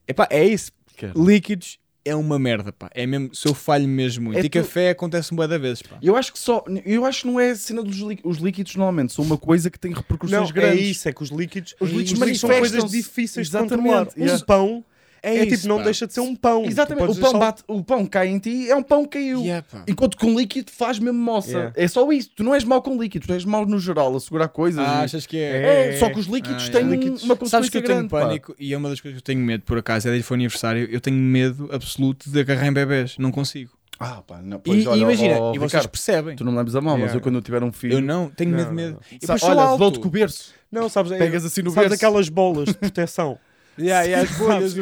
[0.08, 0.72] epá, é isso,
[1.16, 4.54] líquidos é uma merda, pá, é mesmo, se eu falho mesmo muito, É e tu-
[4.60, 5.98] café acontece um bué da vezes, pá.
[6.02, 6.64] Eu acho que só.
[6.86, 9.70] Eu acho que não é a cena dos lí- os líquidos normalmente, são uma coisa
[9.72, 10.80] que tem repercussões Não, grandes.
[10.80, 12.60] é isso, é que os líquidos, Os líquidos são manifestam-se.
[12.72, 14.08] coisas difíceis de Exatamente, controlar.
[14.18, 14.36] yeah.
[14.36, 14.86] Um pão
[15.26, 15.84] É, é, isso, tipo, não pá.
[15.84, 16.64] deixa de ser um pão.
[16.66, 19.42] Exatamente, o pão, deixar- bate, o pão cai em ti, é um pão que caiu.
[19.42, 19.84] Yeah, pá.
[19.88, 21.50] Enquanto com líquido faz mesmo moça.
[21.52, 21.74] Yeah.
[21.76, 22.30] É só isso.
[22.36, 24.86] Tu não és mau com líquido, tu és mau no geral, a segurar coisas.
[24.88, 25.94] Ah, e- achas que é?
[25.96, 27.24] É, só que os líquidos Ah, têm Líquidos.
[27.24, 28.10] uma consequência Sabes que eu tenho grande.
[28.12, 28.22] pá.
[28.22, 30.28] pânico e é uma das coisas que eu tenho medo, por acaso, é desde que
[30.28, 33.72] foi aniversário, eu tenho medo absoluto de agarrar em bebés, não consigo.
[33.98, 36.36] Ah, pá, não, E, pois, e olha, imagina, ó, e vocês Ricardo, percebem.
[36.36, 37.18] tu não me leves a mal, mas Yeah.
[37.18, 37.94] eu quando eu tiver um filho.
[37.94, 38.92] Eu não, tenho Não, medo, medo.
[39.12, 39.18] não.
[39.22, 39.80] E Sa- olha, alto.
[39.80, 40.54] dou-te com o berço.
[40.70, 42.06] Não, sabes, Pegas assim no sabes berço.
[42.06, 43.40] aquelas bolas de proteção
[43.80, 44.74] Yeah, yeah, as bolhas.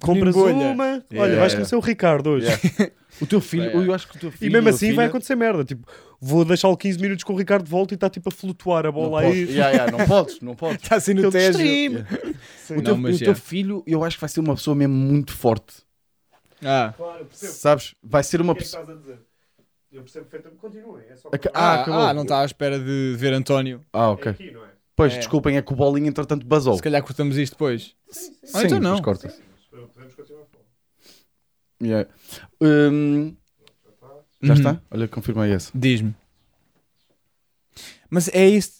[0.00, 0.52] Compras bolha.
[0.54, 1.54] uma, olha, Yeah, vais yeah.
[1.54, 2.46] conhecer o Ricardo hoje.
[2.46, 2.92] Yeah.
[3.18, 3.86] O teu filho, Yeah.
[3.86, 4.50] eu acho que o teu filho.
[4.50, 5.64] E mesmo assim filha- vai acontecer merda.
[5.64, 5.88] Tipo,
[6.20, 8.88] vou deixá-lo 15 minutos com o Ricardo de volta e está tipo a flutuar a
[8.88, 9.48] Não, bola podes.
[9.48, 9.48] aí.
[9.56, 10.82] Yeah, yeah, não podes, não podes.
[10.82, 11.50] Está assim no Tejo.
[11.58, 12.04] stream.
[12.78, 13.34] O teu, Não, o teu yeah.
[13.34, 15.76] filho, eu acho que vai ser uma pessoa mesmo muito forte.
[16.62, 17.52] Ah, Claro, eu percebo.
[17.54, 17.94] Sabes?
[18.02, 18.82] Vai ser uma é pessoa.
[19.92, 20.60] Eu percebo perfeitamente.
[20.60, 21.04] Continuem.
[21.08, 22.00] É só Ah, ah, acabou.
[22.00, 23.80] ah, não está à espera de ver António.
[23.94, 24.30] Ah, É ok.
[24.32, 24.68] aqui, não é?
[24.96, 25.18] Pois, É.
[25.18, 26.74] desculpem, é que o bolinho entretanto basou.
[26.76, 27.94] Se calhar cortamos isto depois.
[28.10, 29.00] Sim, Ah, então não.
[29.02, 29.28] corta.
[29.70, 30.64] Podemos continuar a falar.
[31.82, 32.08] Yeah.
[32.62, 33.36] Hum,
[34.42, 34.58] já Uhum.
[34.58, 34.82] está?
[34.90, 35.70] Olha, confirmei essa.
[35.74, 36.14] Diz-me.
[38.08, 38.72] Mas é isso.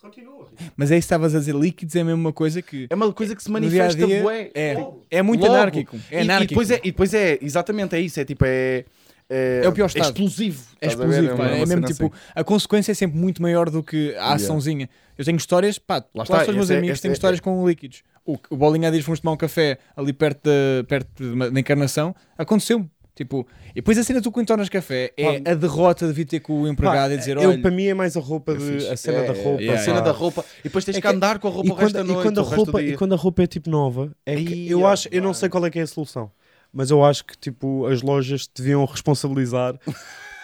[0.00, 0.48] Continua.
[0.76, 1.54] Mas é isso que estavas a dizer.
[1.54, 2.86] Líquidos é a mesma coisa que.
[2.90, 4.50] É uma coisa que se no dia manifesta dia bué.
[4.54, 4.74] É,
[5.10, 5.54] é muito Logo.
[5.54, 5.96] anárquico.
[6.10, 6.52] É E- anárquico.
[6.62, 8.18] E, depois é, e depois é, exatamente, é isso.
[8.20, 8.84] É tipo, é.
[9.28, 10.06] É, É o pior estado.
[10.06, 10.62] explosivo.
[10.80, 10.94] É a ver?
[10.94, 11.42] explosivo, pá.
[11.44, 12.14] uma é mesmo tipo, assim.
[12.34, 14.88] a consequência é sempre muito maior do que a açãozinha.
[15.18, 18.02] Eu tenho histórias, pá, lá está, os meus é- amigos têm é- histórias com líquidos.
[18.24, 22.88] O, o Bolinha diz fomos tomar um café ali perto da, perto da encarnação, aconteceu-me.
[23.14, 26.26] Tipo, e depois a cena tu quando tornas café é Pá, a derrota de vir
[26.26, 28.52] ter com o empregado Pá, e dizer: eu, olha, para mim é mais a roupa,
[28.52, 29.62] É de, a cena É, da é, roupa.
[29.62, 30.44] é, a cena da roupa.
[30.60, 32.00] E depois tens É que que- andar com a roupa E o resto quando, da
[32.00, 32.22] e, noite.
[32.26, 35.08] quando a do roupa, e quando a roupa é tipo nova, é que eu acho,
[35.10, 36.30] eu não sei qual é que é a solução,
[36.76, 39.78] mas eu acho que tipo as lojas te deviam responsabilizar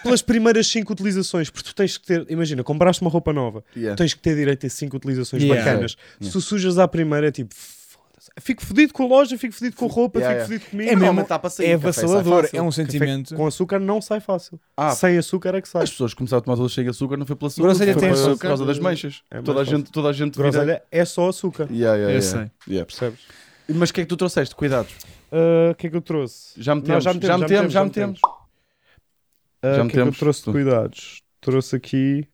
[0.03, 3.97] pelas primeiras 5 utilizações, porque tu tens que ter, imagina, compraste uma roupa nova, Yeah.
[3.97, 5.63] tens que ter direito a 5 utilizações Yeah.
[5.65, 5.93] bacanas.
[5.93, 6.27] Yeah.
[6.27, 7.55] Se tu sujas à primeira, é tipo,
[8.41, 10.65] fico fodido com a loja, fico fodido com a roupa, Yeah, fico yeah.
[10.65, 10.89] fodido comigo.
[10.89, 13.35] É mesmo- Normalmente dá para sair, é café avassalador, é um Café sentimento.
[13.37, 14.59] Com açúcar não sai fácil.
[14.77, 15.85] Ah, Sem açúcar é que sai.
[15.85, 18.09] As pessoas começaram a tomar todas cheias de açúcar, não foi pela açúcar, Groselha tem
[18.09, 18.31] por, açúcar.
[18.33, 19.23] por causa das manchas.
[19.31, 22.21] É toda, a gente, toda a gente vira- Groselha é só açúcar, Yeah, yeah, Eu
[22.21, 22.23] yeah.
[22.23, 22.51] sei.
[22.75, 22.87] Yeah.
[22.87, 23.21] percebes?
[23.69, 24.55] Mas o que é que tu trouxeste?
[24.55, 24.95] Cuidados.
[25.31, 26.61] Ah, O que é que eu trouxe?
[26.61, 28.21] Já Não, metemos, já metemos, já metemos.
[29.63, 31.23] Ah, Já o que é que eu trouxe de cuidados?
[31.41, 32.27] Trouxe aqui.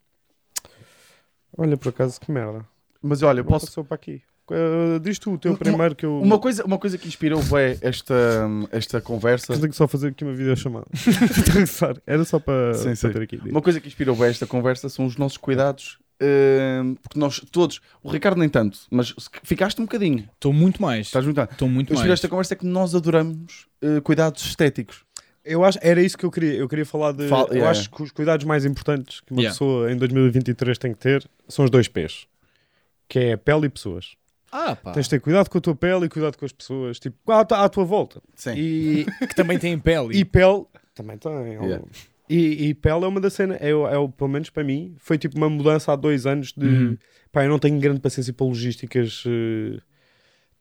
[1.57, 2.65] Olha, por acaso, que merda.
[3.03, 3.67] Mas olha, eu Não posso.
[3.67, 4.23] passou para aqui.
[4.51, 6.19] Ah, diz tu o teu Uma- primeiro que eu.
[6.21, 8.15] Uma coisa, uma coisa que inspirou bem esta,
[8.73, 9.53] esta conversa.
[9.55, 10.87] Tenho que só fazer aqui uma videochamada.
[12.07, 13.13] Era só para, Sim, para sim.
[13.13, 13.37] ter aqui.
[13.51, 15.99] Uma coisa que inspirou bem esta conversa são os nossos cuidados.
[17.03, 20.29] Porque nós todos, o Ricardo nem tanto, mas ficaste um bocadinho.
[20.35, 21.07] Estou muito mais.
[21.07, 21.41] Estás muito.
[21.41, 22.11] Estou muito mais.
[22.11, 25.05] esta conversa é que nós adoramos eh, cuidados estéticos.
[25.45, 26.55] Eu acho, era isso que eu queria.
[26.55, 27.29] Eu queria falar de.
[27.29, 27.71] Fala- eu yeah.
[27.71, 29.55] acho que os cuidados mais importantes que uma Yeah.
[29.55, 32.27] pessoa em 2023 tem que ter são os dois P's.
[33.09, 34.15] Que é pele e pessoas.
[34.53, 34.93] Ah, pá.
[34.93, 36.99] Tens de ter cuidado com a tua pele e cuidado com as pessoas.
[36.99, 38.21] Tipo, à, tua- à tua volta.
[38.35, 38.55] Sim.
[38.57, 40.19] E, Que também tem pele.
[40.19, 41.33] E pele também tem.
[41.33, 41.83] Yeah.
[42.29, 45.37] E, e pele é uma das cenas, é, é, pelo menos para mim, foi tipo
[45.37, 46.99] uma mudança há dois anos de Uhum.
[47.33, 49.81] pá, eu não tenho grande paciência para logísticas eh,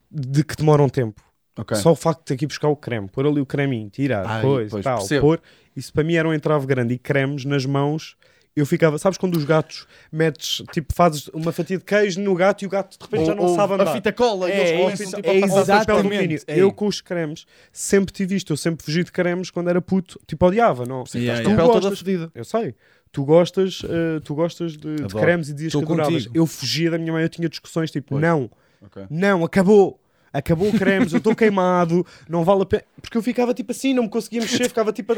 [0.10, 1.21] de que demoram tempo.
[1.58, 1.75] Ok.
[1.77, 4.25] Só o facto de ter que ir buscar o creme, pôr ali o creminho, tirar,
[4.25, 5.21] Ai, coisa, pois, tal, percebo.
[5.21, 5.41] pôr.
[5.75, 6.93] Isso para mim era um entrave grande.
[6.93, 8.15] E cremes nas mãos,
[8.60, 12.63] eu ficava, sabes quando os gatos metes, tipo, fazes uma fatia de queijo no gato
[12.63, 13.88] e o gato de repente já não Ou- ou sabe andar.
[13.89, 16.43] A fita cola e É, eles é começam, tipo, é a passar Ou papel exatamente,
[16.48, 16.60] é.
[16.60, 20.20] Eu com os cremes sempre tive isto, eu sempre fugi de cremes quando era puto,
[20.28, 21.04] tipo odiava, não?
[21.13, 21.43] Yeah, a yeah.
[21.43, 22.32] Tu pele toda gostas- fedida.
[22.34, 22.76] Eu sei.
[23.12, 26.28] Tu gostas, eh, tu gostas de, de cremes e dizias Tô que adoravas.
[26.34, 28.22] Eu fugia da minha mãe, eu tinha discussões tipo, Pois.
[28.22, 28.50] não,
[28.86, 29.04] Ok.
[29.10, 30.00] não, acabou.
[30.34, 32.84] Acabou o cremes, eu estou queimado, não vale a pena.
[33.02, 35.16] Porque eu ficava tipo assim, não me conseguia mexer, ficava tipo a,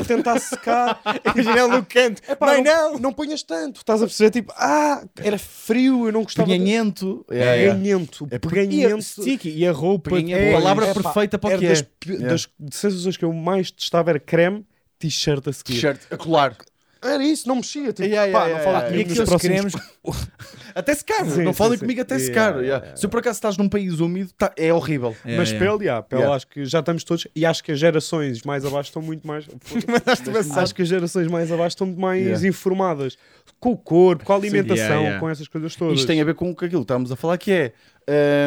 [0.00, 1.00] a tentar secar.
[1.34, 2.22] Imagina ele no canto.
[2.28, 2.98] Epá, não, não.
[3.00, 4.30] não ponhas tanto, estás a perceber?
[4.30, 6.46] Tipo, ah, era frio, eu não gostava.
[6.48, 7.24] de- Peganhento.
[7.30, 7.74] Yeah, yeah.
[7.78, 9.02] Peganhento, É E a peganhento.
[9.02, 9.50] sticky.
[9.50, 10.10] E a roupa.
[10.10, 11.86] Peganhento, É, palavra é, perfeita para o que das, é.
[12.00, 12.28] pi- Yeah.
[12.28, 14.64] das sensações que eu mais testava era creme,
[14.98, 15.74] t-shirt a seguir.
[15.74, 16.56] T-shirt, a colar.
[17.04, 17.92] Era isso, não mexia.
[17.92, 19.74] Tipo, Yeah, yeah, pá, yeah, não fala yeah, comigo E nos próximos cremes.
[20.74, 21.24] Até secar.
[21.26, 22.48] Sim, não falem comigo até Yeah, secar.
[22.54, 22.84] yeah, yeah.
[22.86, 22.96] yeah.
[23.00, 25.14] Se por acaso estás num país úmido, tá- é horrível.
[25.24, 25.58] É, Mas é.
[25.58, 26.34] pele, yeah, pele Yeah.
[26.36, 27.28] acho que já estamos todos.
[27.36, 29.46] E acho que as gerações mais abaixo estão muito mais.
[30.56, 32.48] acho que as gerações mais abaixo estão muito mais Yeah.
[32.48, 33.16] informadas
[33.60, 35.20] com o corpo, com a alimentação, Yeah, yeah.
[35.20, 35.98] com essas coisas todas.
[35.98, 37.72] Isto tem a ver com aquilo que estamos a falar, que é.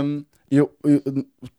[0.04, 1.02] hum, eu, eu-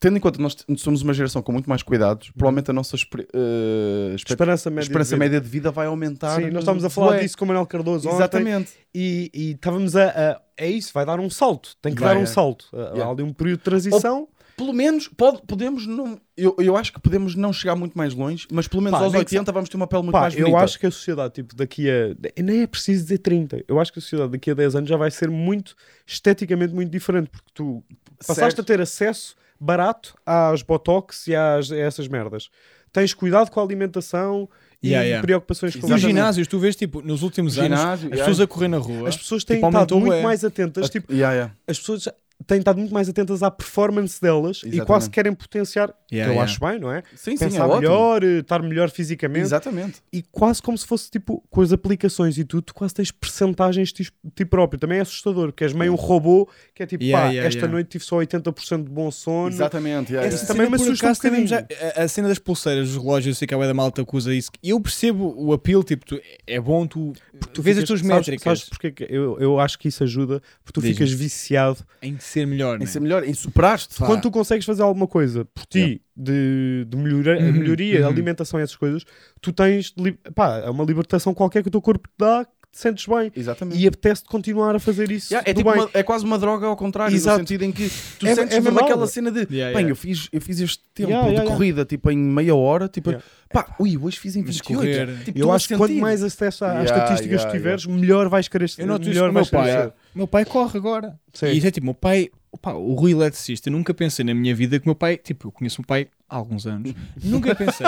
[0.01, 4.13] tendo em conta nós somos uma geração com muito mais cuidados, provavelmente a nossa eh,
[4.15, 4.83] expect- Esperança média.
[4.89, 5.25] esperança de vida.
[5.25, 6.37] média de vida vai aumentar.
[6.37, 7.21] Sim, nós estávamos a falar Bué.
[7.21, 8.73] disso com o Manuel Cardoso ontem Exatamente.
[8.95, 11.77] e, e estávamos a, a- É isso, vai dar um salto.
[11.81, 12.27] Tem que Vai, dar um é.
[12.27, 12.67] salto.
[12.73, 13.11] Há Yeah.
[13.11, 14.27] ali um período de transição.
[14.59, 16.21] Pelo menos, pode, podemos não.
[16.37, 19.13] Eu, eu acho que podemos não chegar muito mais longe, mas pelo menos Pá, aos
[19.15, 20.59] nem que 80 vamos ter uma pele muito Pá, mais eu bonita.
[20.65, 22.15] acho que a sociedade, tipo, daqui a.
[22.43, 23.65] Nem é preciso dizer 30.
[23.69, 25.75] Eu acho que a sociedade daqui a 10 anos já vai ser muito.
[26.07, 27.31] esteticamente muito diferente.
[27.31, 27.83] Porque tu
[28.19, 28.61] passaste Certo.
[28.61, 32.49] a ter acesso barato às botox e às, a essas merdas.
[32.93, 34.49] Tens cuidado com a alimentação
[34.83, 35.23] e Yeah, yeah.
[35.27, 38.17] preocupações com E os ginásios, tu vês, tipo, nos últimos anos, Ginásio, as yeah.
[38.31, 39.09] pessoas a correr na rua.
[39.09, 40.23] As pessoas têm Tipo, estado muito bué.
[40.23, 40.89] mais atentas.
[40.89, 41.55] Tipo, Yeah, yeah.
[41.67, 42.09] as pessoas.
[42.47, 44.87] Têm estado muito mais atentas à performance delas e Exatamente.
[44.87, 46.43] quase querem potenciar, Yeah, que eu yeah.
[46.45, 47.03] acho bem, não é?
[47.15, 47.81] Sim, sim, é Pensar ótimo.
[47.81, 49.99] melhor, eh, estar melhor fisicamente Exatamente.
[50.11, 53.93] e quase como se fosse tipo com as aplicações e tudo, tu quase tens percentagens
[53.93, 54.79] de ti, próprio.
[54.81, 57.59] Também é assustador, que és meio um robô que é tipo, Yeah, pá, yeah, esta
[57.61, 57.73] yeah.
[57.73, 59.49] noite tive só 80% de bom sono.
[59.49, 60.13] Exatamente.
[60.13, 60.47] yeah, Essa yeah.
[60.55, 61.47] também me assusta um bocadinho.
[61.47, 64.17] já- a, a cena das pulseiras, dos relógios, eu sei que a da malta que
[64.17, 64.51] usa isso.
[64.63, 67.13] E eu percebo o apelo, tipo, tu- é bom tu,
[67.53, 70.41] tu vês as tuas sabes- métricas Sabes, porquê que eu, eu acho que isso ajuda?
[70.65, 71.79] Porque tu ficas viciado.
[72.01, 72.87] em ser melhor, Em né?
[72.87, 73.95] ser melhor, em superaste.
[73.99, 74.07] Pá.
[74.07, 76.01] Quando tu consegues fazer alguma coisa por ti, Yeah.
[76.17, 78.09] de, de melhora- Uhum, melhoria, uhum.
[78.09, 79.05] alimentação e essas coisas,
[79.41, 82.51] tu tens li- pá, é uma libertação qualquer que o teu corpo te dá, que
[82.73, 83.33] te sentes bem.
[83.35, 83.81] Exatamente.
[83.81, 85.33] E apetece-te continuar a fazer isso.
[85.33, 85.81] Yeah, é, tipo bem.
[85.81, 87.39] uma- é quase uma droga ao contrário, Exato.
[87.39, 87.89] no sentido em que
[88.19, 89.91] tu É- sentes é mesmo aquela cena de Yeah, bem, yeah.
[89.91, 91.51] eu fiz, eu fiz este tempo Yeah, de yeah, yeah.
[91.57, 93.25] corrida tipo em meia hora, tipo, Yeah.
[93.51, 94.77] pá, ui, hoje fiz em Mas 28.
[94.81, 98.29] correr- Tipo, Eu acho que quanto mais acesso às Yeah, estatísticas yeah, tu tiveres, melhor
[98.29, 99.93] vais querer Eu noto isso melhor com o meu pai.
[100.15, 101.19] Meu pai corre agora.
[101.33, 101.47] Sim.
[101.47, 104.79] E isso é tipo, meu pai, opa, o Rui eletricista, nunca pensei na minha vida
[104.81, 106.93] que meu pai, tipo, eu conheço o meu pai há alguns anos,
[107.23, 107.87] nunca pensei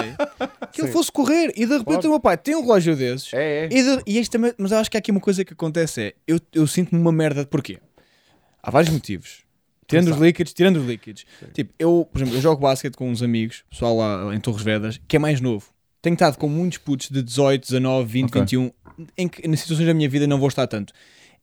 [0.73, 0.93] que ele Sim.
[0.93, 1.53] fosse correr.
[1.57, 2.07] E de repente Claro.
[2.09, 3.33] o meu pai tem um relógio desses.
[3.35, 3.69] É, é.
[3.71, 6.01] E, de- e este também, mas eu acho que há aqui uma coisa que acontece
[6.01, 7.79] é, eu, eu sinto-me uma merda, porquê?
[8.63, 9.43] Há vários motivos.
[9.89, 11.25] Tirando os líquidos, tirando os líquidos.
[11.53, 15.01] Tipo, eu, por exemplo, eu jogo basquete com uns amigos, pessoal lá em Torres Vedras,
[15.09, 15.67] que é mais novo.
[16.01, 18.41] Tenho estado com muitos putos de 18, 19, 20, Ok.
[18.43, 18.71] 21,
[19.19, 20.93] em que nas situações da minha vida não vou estar tanto.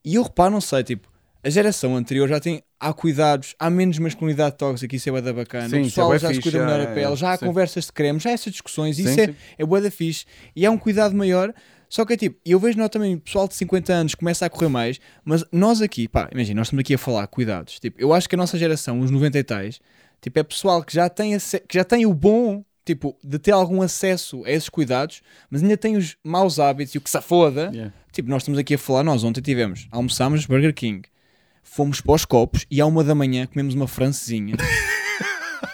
[0.04, 1.08] E eu reparo, não sei, tipo,
[1.42, 5.32] a geração anterior já tem, há cuidados, há menos masculinidade tóxica, isso é bué da
[5.32, 5.68] bacana.
[5.68, 7.32] Sim, o é pessoal bué já se fixe, cuida melhor é, a pele, é, já
[7.32, 7.46] há sim.
[7.46, 10.24] conversas de creme, já há essas discussões, Sim, isso é, é bué da fixe.
[10.54, 11.54] E há um cuidado maior,
[11.88, 14.68] só que é tipo, eu vejo nós também, pessoal de 50 anos começa a correr
[14.68, 17.78] mais, mas nós aqui, pá, imagina, nós estamos aqui a falar cuidados.
[17.80, 19.80] Tipo, eu acho que a nossa geração, os 90 e tais,
[20.20, 23.82] tipo, é pessoal que já tem, que já tem o bom, tipo, de ter algum
[23.82, 25.20] acesso a esses cuidados,
[25.50, 27.70] mas ainda tem os maus hábitos e o que se foda.
[27.72, 27.92] Yeah.
[28.10, 31.06] Tipo, nós estamos aqui a falar, nós ontem tivemos, almoçámos Burger King,
[31.62, 34.56] fomos para os copos e à uma da manhã comemos uma francesinha.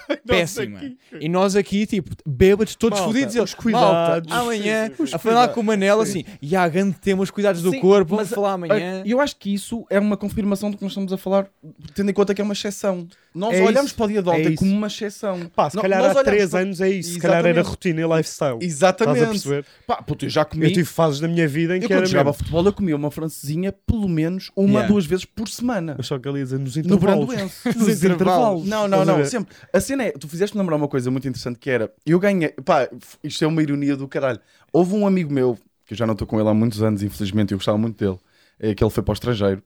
[0.26, 0.80] Péssima.
[1.20, 3.34] E nós aqui, tipo, bêbados, todos Malta, fodidos.
[3.34, 4.28] os Eles, cuidados.
[4.28, 7.70] malta, amanhã, a falar com o Manel assim, e há grande tema os cuidados do
[7.70, 9.02] Sim, corpo, vamos mas, falar amanhã.
[9.04, 11.46] E eu acho que isso é uma confirmação do que nós estamos a falar,
[11.94, 13.06] tendo em conta que é uma exceção.
[13.34, 14.56] Nós É olhamos isso, para o dia de é ontem isso.
[14.58, 15.50] como uma exceção.
[15.56, 17.14] Pá, se No- calhar há olhamos 3 para- anos é isso.
[17.14, 17.68] Se calhar era Exatamente.
[17.70, 18.58] rotina e lifestyle.
[18.60, 19.16] Exatamente.
[19.18, 19.66] Estás a perceber?
[19.86, 20.64] Pá, puto, eu já comi.
[20.66, 22.38] Eu tive fases da minha vida em eu que era quando jogava mesmo.
[22.38, 24.88] futebol, eu comia uma francesinha pelo menos uma, Yeah.
[24.88, 25.94] duas vezes por semana.
[25.96, 27.26] Mas só que ali ia dizer nos No intervalos.
[27.26, 27.54] Brandoense.
[27.76, 28.68] Nos intervalos.
[28.68, 29.24] Não, não, não.
[29.24, 29.54] Sempre.
[29.72, 32.88] A cena é, tu fizeste-me lembrar uma coisa muito interessante que era, eu ganhei, pá,
[33.22, 34.40] isto é uma ironia do caralho.
[34.72, 37.52] Houve um amigo meu, que eu já não estou com ele há muitos anos, infelizmente,
[37.52, 38.18] eu gostava muito dele,
[38.58, 39.62] eh, que ele foi para o estrangeiro,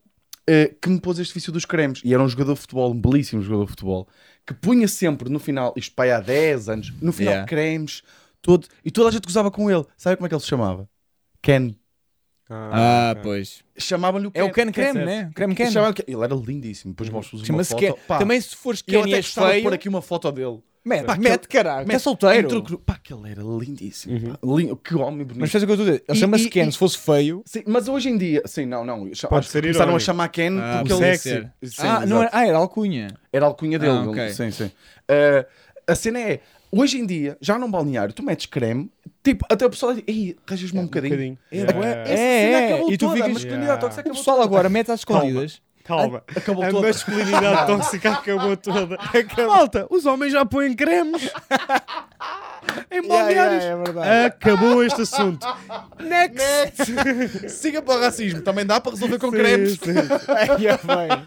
[0.46, 2.00] eh, que me pôs este vício dos cremes.
[2.04, 4.08] E era um jogador de futebol, um belíssimo jogador de futebol,
[4.46, 7.46] que punha sempre no final, isto pai há 10 anos, no final Yeah.
[7.48, 8.02] cremes,
[8.42, 9.84] todo, e toda a gente gozava com ele.
[9.96, 10.88] Sabe como é que ele se chamava?
[11.42, 11.74] Ken.
[12.50, 13.22] Ah, ok.
[13.22, 13.62] pois.
[13.76, 14.40] Chamavam-lhe o Ken.
[14.40, 15.06] É o Ken Creme, certo.
[15.06, 15.30] né?
[15.34, 15.70] Creme Ken.
[15.70, 16.04] Chamavam-lhe Ken.
[16.12, 16.92] Ele era lindíssimo.
[16.92, 17.80] Depois mostro-vos uma Chama-se foto.
[17.80, 17.94] Ken.
[18.06, 20.60] Pá, Também se fores Ken e até és feio, pôr aqui uma foto dele.
[20.84, 21.86] mete, Pá, mete, aquele- caralho.
[21.86, 22.62] Mete É solteiro.
[22.62, 24.14] cru- Pá, que ele era lindíssimo.
[24.16, 24.32] Uhum.
[24.34, 24.38] pá.
[24.56, 25.40] Lin- Que homem bonito.
[25.40, 26.04] Mas faz o que eu estou a dizer.
[26.08, 26.68] Ele chama-se Ken.
[26.68, 29.10] e- Se fosse feio, Sim, mas hoje em dia, sim, não, não.
[29.28, 31.48] Pode ser começaram a chamar Ken Ah, porque ele sexy.
[31.64, 33.08] Sim, ah, não era, ah, era alcunha.
[33.30, 33.92] era alcunha dele.
[33.92, 34.30] Ah, ele- ok.
[34.32, 34.70] Sim, sim.
[35.06, 35.46] Ah,
[35.86, 38.90] a cena é, hoje em dia, já num balneário, tu metes creme,
[39.22, 41.38] tipo, até o pessoal diz, ei, arranjas-me um bocadinho.
[41.50, 42.10] É, Yeah.
[42.10, 42.66] é, é.
[42.74, 43.80] acabou E tu toda, ficas- a masculinidade Yeah.
[43.80, 44.46] tóxica O acabou pessoal toda.
[44.48, 45.62] agora mete às escondidas.
[45.84, 46.22] Calma.
[46.36, 46.86] Acabou A toda.
[46.86, 48.98] masculinidade tóxica acabou toda.
[49.46, 51.30] Malta, os homens já põem cremes.
[52.90, 53.64] em balneários.
[53.64, 54.26] é verdade.
[54.26, 55.46] Acabou este assunto.
[56.00, 57.48] Next!
[57.50, 59.72] Siga para o racismo, também dá para resolver com Sim, cremes.
[59.72, 59.90] sim.
[59.90, 61.26] É, bem.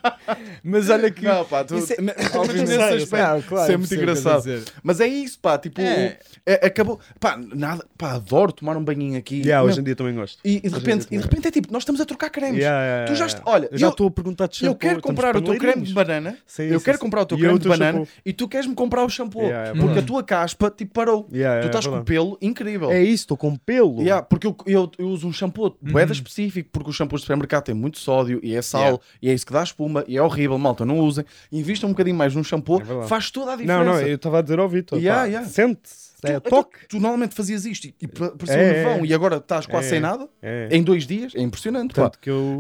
[0.64, 1.24] Mas olha que.
[1.26, 3.96] Não, pá, tu, Isso é- nesse aspecto, Não, claro, isso é muito percebo o que
[3.96, 4.38] engraçado.
[4.40, 4.72] estás a dizer.
[4.84, 6.18] Mas é isso, pá, tipo, É.
[6.46, 9.42] é- acabou, pá, nada, pá, adoro tomar um banhinho aqui.
[9.42, 10.40] Yeah, hoje em dia também gosto.
[10.44, 12.60] e, e de repente, e de repente é tipo, nós estamos a trocar cremes.
[12.60, 13.40] Yeah, yeah, Tu já yeah.
[13.40, 14.72] est- olha, eu já eu- estou a perguntar de shampoo.
[14.72, 17.02] Eu quero estamos comprar o teu creme de banana, Sim, eu sim, quero sim.
[17.04, 18.08] comprar o teu E creme de o teu banana shampoo.
[18.26, 19.42] e tu queres-me comprar o shampoo.
[19.44, 20.00] Yeah, é porque verdade.
[20.00, 20.92] a tua caspa tipo
[21.24, 21.28] parou.
[21.38, 22.08] Yeah, é tu estás com verdade.
[22.08, 22.92] pelo incrível.
[22.92, 24.02] É isso, estou com pelo.
[24.02, 27.64] Yeah, porque eu, eu, eu uso um shampoo boeda específico, porque os shampoos de supermercado
[27.66, 30.58] têm muito sódio e é sal, e é isso que dá espuma, e é horrível,
[30.58, 31.24] malta, não usem.
[31.52, 33.84] Invistam um bocadinho mais num shampoo, É faz toda a diferença.
[33.84, 35.00] Não, não, eu estava a dizer ao Vitor.
[35.46, 36.12] Sente-se.
[36.22, 36.78] Tu, É então, toque.
[36.88, 39.06] tu normalmente fazias isto e, e pa- parecia É, um é, nevão é.
[39.08, 40.68] e agora estás quase É, sem nada É.
[40.70, 41.96] em dois dias, é impressionante.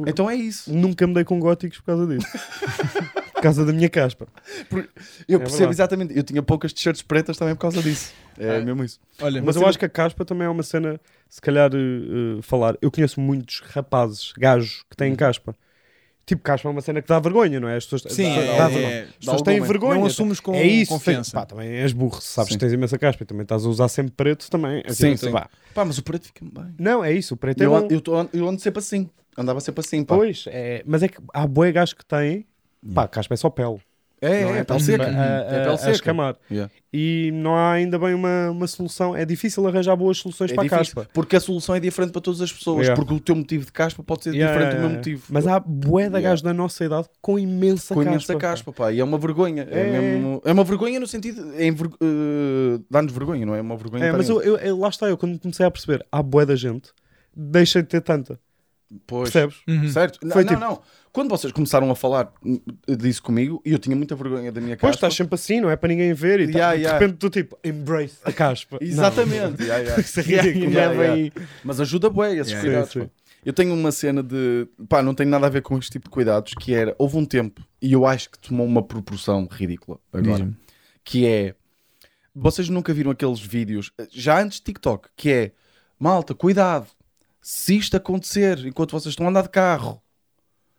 [0.08, 0.74] Então é isso.
[0.74, 2.26] nunca me dei com góticos por causa disso.
[3.42, 4.28] por causa da minha caspa.
[5.28, 5.72] Eu É percebo verdade.
[5.74, 6.18] exatamente.
[6.18, 8.14] Eu tinha poucas t-shirts pretas também por causa disso.
[8.38, 8.62] É Ah.
[8.62, 9.00] mesmo isso.
[9.22, 11.00] Olha, Mas eu acho que a caspa também é uma cena,
[11.30, 12.78] se calhar, eh, eh, falar.
[12.82, 15.56] Eu conheço muitos rapazes, gajos, que têm caspa.
[16.26, 17.76] Tipo, caspa é uma cena que dá vergonha, não é?
[17.76, 18.88] As pessoas, Sim, dá, é- dá é- vergonha.
[18.88, 20.00] é- As pessoas têm alguma- vergonha.
[20.00, 21.32] não assumes com é isso, confiança.
[21.34, 22.58] Pá, também és burro, sabes Sim.
[22.58, 24.84] que tens imensa caspa e também estás a usar sempre preto também.
[24.88, 25.32] Sim, Assim, sim.
[25.32, 25.50] pá.
[25.74, 26.76] Pá, mas o preto fica-me bem.
[26.80, 27.78] Não, é isso, o preto é Eu, bom.
[27.78, 29.10] an- eu, tô- eu ando sempre assim.
[29.38, 30.16] Andava sempre assim, pá.
[30.16, 32.46] Pois, é, mas é que há boi gajos que têm
[32.94, 33.78] Pá, caspa é só pele.
[34.24, 34.64] É, não é, é?
[34.64, 35.04] pele seca.
[35.04, 35.92] sempre a, É a, pele a seca.
[35.94, 36.36] escamar.
[36.52, 36.72] Yeah.
[36.94, 39.16] E não há ainda bem uma, uma solução.
[39.16, 41.08] É difícil arranjar boas soluções É para a caspa.
[41.12, 42.82] Porque a solução é diferente para todas as pessoas.
[42.86, 42.96] Yeah.
[43.02, 44.98] Porque o teu motivo de caspa pode ser Yeah, diferente do meu yeah.
[45.00, 45.24] motivo.
[45.28, 46.22] Mas há bué de Yeah.
[46.30, 48.12] gajos da nossa idade com imensa com caspa.
[48.14, 48.92] imensa caspa, pá.
[48.92, 49.68] E é uma vergonha.
[49.72, 50.00] É, É.
[50.00, 51.54] mesmo- é uma vergonha no sentido.
[51.56, 53.58] É enver- eh, Dá-nos vergonha, não é?
[53.58, 54.06] É uma vergonha.
[54.06, 56.92] É, mas eu, eu- lá está eu, quando comecei a perceber, há bué da gente,
[57.36, 58.40] deixei de ter tanta.
[59.08, 59.30] Pois.
[59.32, 59.58] Percebes?
[59.68, 59.90] Uhum.
[59.90, 60.20] Certo?
[60.24, 60.82] Não, Foi não, tipo- não.
[61.14, 62.32] Quando vocês começaram a falar
[63.00, 65.08] disso comigo, e eu tinha muita vergonha da minha Pois caspa.
[65.08, 66.98] estás sempre assim, não é para ninguém ver e Yeah, de yeah.
[67.00, 68.78] repente tu tipo, embrace a caspa.
[68.80, 69.62] Exatamente.
[69.64, 70.02] Yeah, yeah.
[70.02, 70.72] Isso é ridículo.
[70.72, 71.32] Yeah.
[71.66, 72.62] Mas ajuda bué esses Yeah.
[72.70, 72.92] cuidados.
[72.94, 73.10] Sim, sim.
[73.44, 74.68] Eu tenho uma cena de.
[74.88, 76.96] Pá, não tem nada a ver com este tipo de cuidados, que era.
[76.98, 80.50] Houve um tempo, e eu acho que tomou uma proporção ridícula agora,
[81.04, 81.56] que é.
[82.34, 85.52] Vocês nunca viram aqueles vídeos, já antes de TikTok, que é.
[86.00, 86.88] Malta, cuidado.
[87.42, 90.02] Se isto acontecer enquanto vocês estão a andar de carro,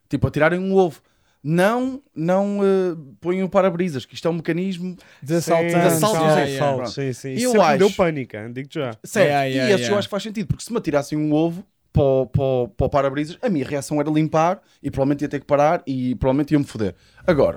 [0.09, 1.01] tipo a tirarem um ovo,
[1.42, 5.72] não, não eh, ponham o para-brisas, que isto é um mecanismo De assaltantes.
[5.72, 6.87] de assaltos, yeah, é.
[6.87, 7.35] Sim, sim.
[7.40, 8.96] Eu acho- deu pânico, digo já.
[9.03, 9.27] Certo.
[9.27, 9.98] Yeah, e yeah, esses eu yeah.
[9.98, 12.87] acho que faz sentido, porque se me atirassem um ovo para, o- para, o- para
[12.87, 16.53] o para-brisas, a minha reação era limpar e provavelmente ia ter que parar e provavelmente
[16.53, 16.94] ia-me foder.
[17.27, 17.57] Agora,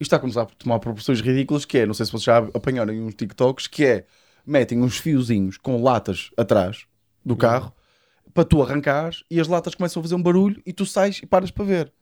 [0.00, 2.38] isto está a começar a tomar proporções ridículas, que é, não sei se vocês já
[2.38, 4.06] apanharam em uns TikToks, que é,
[4.46, 6.86] metem uns fiozinhos com latas atrás
[7.22, 7.70] do carro
[8.32, 11.26] para tu arrancares e as latas começam a fazer um barulho e tu sais e
[11.26, 11.92] paras para ver.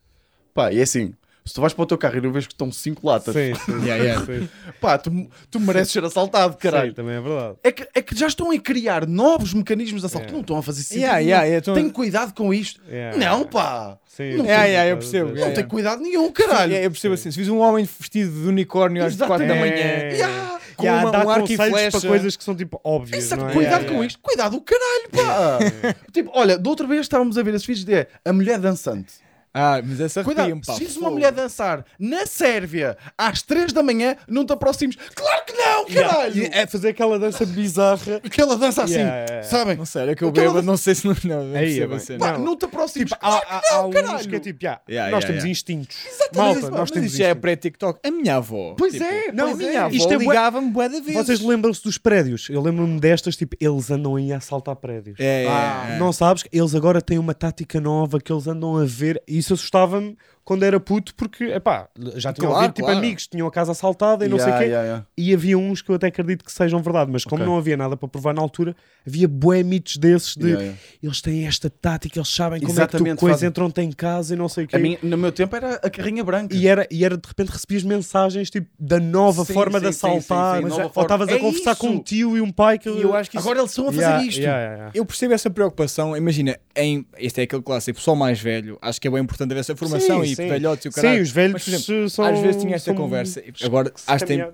[0.53, 1.13] Pá, e é assim,
[1.49, 3.55] se tu vais para o teu carro e não vês que estão cinco latas, Sim,
[3.65, 3.71] sim.
[3.83, 4.25] Yeah, yeah.
[4.25, 4.47] sim.
[4.79, 5.11] pá, tu,
[5.49, 6.89] tu mereces ser assaltado, caralho.
[6.89, 7.55] Sim, também é verdade.
[7.63, 10.29] É que, é que já estão a criar novos mecanismos de assalto.
[10.29, 10.31] É.
[10.31, 11.01] Não estão a fazer sentido.
[11.01, 12.81] Yeah, yeah, yeah, Tem cuidado com isto.
[12.87, 13.17] Yeah.
[13.17, 13.97] Não, pá.
[14.07, 15.47] Sim, Não Yeah, yeah, eu percebo, yeah.
[15.47, 16.75] Não tem cuidado nenhum, caralho.
[16.75, 19.75] Eu percebo assim, se vis um homem vestido de unicórnio às 4 da manhã.
[19.75, 20.59] Yeah.
[20.79, 23.25] Com Yeah, uma, um arco e flecha, para coisas que são tipo óbvias.
[23.25, 23.53] Exato, é?
[23.53, 24.07] cuidado Yeah, com yeah.
[24.07, 24.19] isto.
[24.21, 25.95] Cuidado o caralho, pá.
[26.11, 29.13] tipo, olha, da outra vez estávamos a ver esses vídeos de a mulher dançante.
[29.59, 30.73] Ah, mas essa Cuidado, arrepia-me, pá.
[30.91, 34.95] se uma mulher dançar na Sérvia às 3 da manhã, não te aproximes.
[35.13, 36.43] Claro que não, caralho.
[36.43, 38.21] E É fazer aquela dança bizarra.
[38.23, 39.49] Aquela dança assim, Yeah, yeah, yeah.
[39.49, 39.75] sabem?
[39.77, 41.79] Não sei, é que eu Aquela bebo, dança- não sei se não, não, não Aí,
[41.79, 41.99] é a bem.
[41.99, 42.19] cena.
[42.19, 42.45] Pá, Não.
[42.45, 43.09] não te aproximes.
[43.09, 44.29] Tipo, Claro há, há, que há não, uns caralho.
[44.29, 45.49] que é tipo, yeah, Yeah, nós yeah, temos yeah.
[45.51, 45.97] instintos.
[46.05, 47.99] Exatamente, Malta, nós Mas temos isso já é pré-TikTok.
[48.07, 48.75] A minha avó.
[48.77, 49.77] Pois tipo, é, Não, a pois minha é.
[49.77, 51.13] avó Isto é ligava-me bué da vezes.
[51.13, 52.47] Vocês lembram-se dos prédios?
[52.49, 55.19] Eu lembro-me destas, tipo, eles andam aí a assaltar prédios.
[55.19, 55.97] É, é, Ah, é.
[55.99, 56.43] Não sabes?
[56.51, 59.21] Eles agora têm uma tática nova que eles andam a ver.
[59.27, 60.17] E isso assustava-me
[60.49, 62.97] quando era puto, porque, epá, já tinham Claro, tipo, claro.
[62.97, 64.63] amigos que tinham a casa assaltada e não sei o quê.
[64.63, 65.05] yeah, yeah.
[65.15, 67.53] E havia uns que eu até acredito que sejam verdade, mas como Ok.
[67.53, 68.75] não havia nada para provar na altura,
[69.07, 70.79] havia bué mitos desses de Yeah, yeah.
[71.03, 74.37] eles têm esta tática, eles sabem como é que tu coisa entram-te em casa e
[74.37, 74.75] não sei o quê.
[74.75, 76.55] A minha- no meu tempo era a carrinha branca.
[76.55, 79.91] E era, e era de repente recebias mensagens tipo da nova Sim, forma de sim,
[79.93, 81.79] sim, assaltar, sim, sim, mas nova ou estavas a É conversar isso.
[81.81, 83.91] com um tio e um pai que eu acho que isso- Agora eles estão a
[83.91, 84.39] fazer Yeah, isto.
[84.39, 84.91] yeah, yeah, yeah.
[84.95, 86.17] Eu percebo essa preocupação.
[86.17, 89.59] Imagina, em, este é aquele clássico, pessoal mais velho, acho que é bem importante haver
[89.59, 90.49] essa formação Sim, e sim.
[90.49, 91.15] velhotes e o caralho.
[91.17, 93.43] Sim, os velhos Mas, exemplo, são, às vezes tinha esta conversa.
[93.63, 94.45] Agora, acho que tem.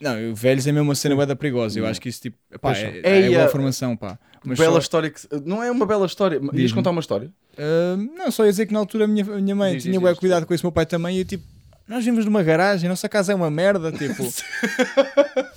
[0.00, 1.78] Não, velhos é mesmo uma cena da perigosa.
[1.78, 4.18] Eu acho que isso tipo, pá, é, é, Ei, boa a- formação, pá.
[4.44, 5.20] Mas bela só- história que.
[5.44, 6.40] Não é uma bela história.
[6.54, 7.30] Ias contar uma história?
[7.58, 9.98] Ah, não, só ia dizer que na altura a minha, a minha mãe Diz, tinha
[9.98, 10.18] diz.
[10.18, 11.44] cuidado com isso, meu pai também, e eu tipo,
[11.90, 14.22] nós vivemos numa garagem, nossa casa é uma merda, tipo.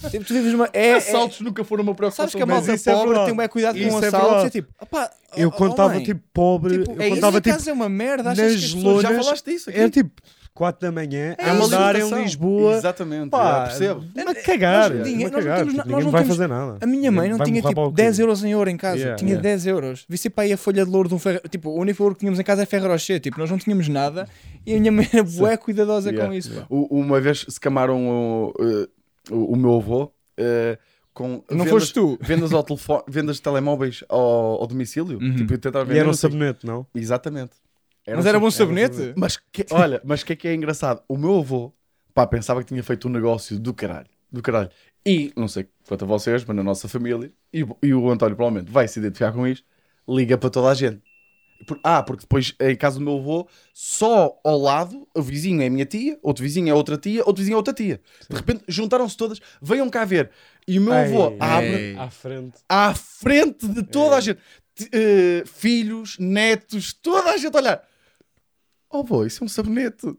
[0.09, 0.67] tipo tu vives numa.
[0.73, 2.23] É, é, Assaltos nunca foram uma preocupação.
[2.23, 3.25] sabes que a mas malta isso é pobre verdade.
[3.27, 6.21] tem bué cuidado Isso com é assaltos, é tipo, opá, Eu oh, quando oh, tipo
[6.33, 8.73] pobre, tipo, eu é, quando isso tipo casa é uma merda, achas nas que as
[8.73, 9.79] pessoas- lonas, Já falaste disso aqui?
[9.79, 10.21] era tipo
[10.53, 12.09] 4 da manhã É a uma andar em.
[12.23, 12.73] Lisboa.
[12.75, 13.29] Exatamente.
[13.31, 14.05] Pá, percebo.
[14.15, 16.77] a cagar, Nós- dinheiro- nós não temos- nós não vai temos- fazer nada.
[16.81, 18.21] A minha mãe não vai tinha para tipo o 10 quê?
[18.21, 19.41] euros em ouro em casa, Yeah, tinha yeah.
[19.41, 20.05] 10 euros.
[20.07, 21.39] Vi sempre aí a folha de louro de um ferro.
[21.49, 23.19] Tipo, o único ouro que tínhamos em casa é ferro rocher.
[23.19, 24.27] Tipo, nós não tínhamos nada
[24.65, 26.27] e a minha mãe era bué cuidadosa Yeah.
[26.29, 26.65] com isso.
[26.69, 28.87] U- Uma vez se camaram o, eh,
[29.31, 30.77] o, o meu avô eh,
[31.13, 31.43] com.
[31.49, 32.17] Não vendas- foste tu?
[32.21, 35.17] Vendas, ao telefone, vendas de telemóveis ao, ao domicílio.
[35.19, 35.35] Uhum.
[35.35, 36.85] Tipo, tentar E era um sabonete, não?
[36.93, 37.51] Exatamente.
[38.07, 38.95] Mas um era bom sabonete.
[38.95, 39.19] sabonete?
[39.19, 41.01] Mas que- olha, mas o que é que é engraçado?
[41.07, 41.73] O meu avô,
[42.13, 44.07] pá, pensava que tinha feito um negócio do caralho.
[44.31, 44.69] Do caralho.
[45.05, 48.35] E, não sei quanto a vocês, mas na nossa família, e, o- e o António
[48.35, 49.65] provavelmente vai se identificar com isto,
[50.07, 51.01] liga para toda a gente.
[51.67, 55.67] Por- ah, porque depois, em casa do meu avô, só ao lado, o vizinho é
[55.67, 58.01] a minha tia, outro vizinho é outra tia, outro vizinho é outra tia.
[58.29, 60.29] De repente, juntaram-se todas, venham cá ver.
[60.67, 61.95] E o meu avô Ei, abre ei.
[61.97, 62.53] À frente.
[62.67, 64.39] à frente de toda a gente.
[64.75, 67.87] T- eh, filhos, netos, toda a gente a olhar.
[68.95, 70.05] Oh, vô, isso é um sabonete.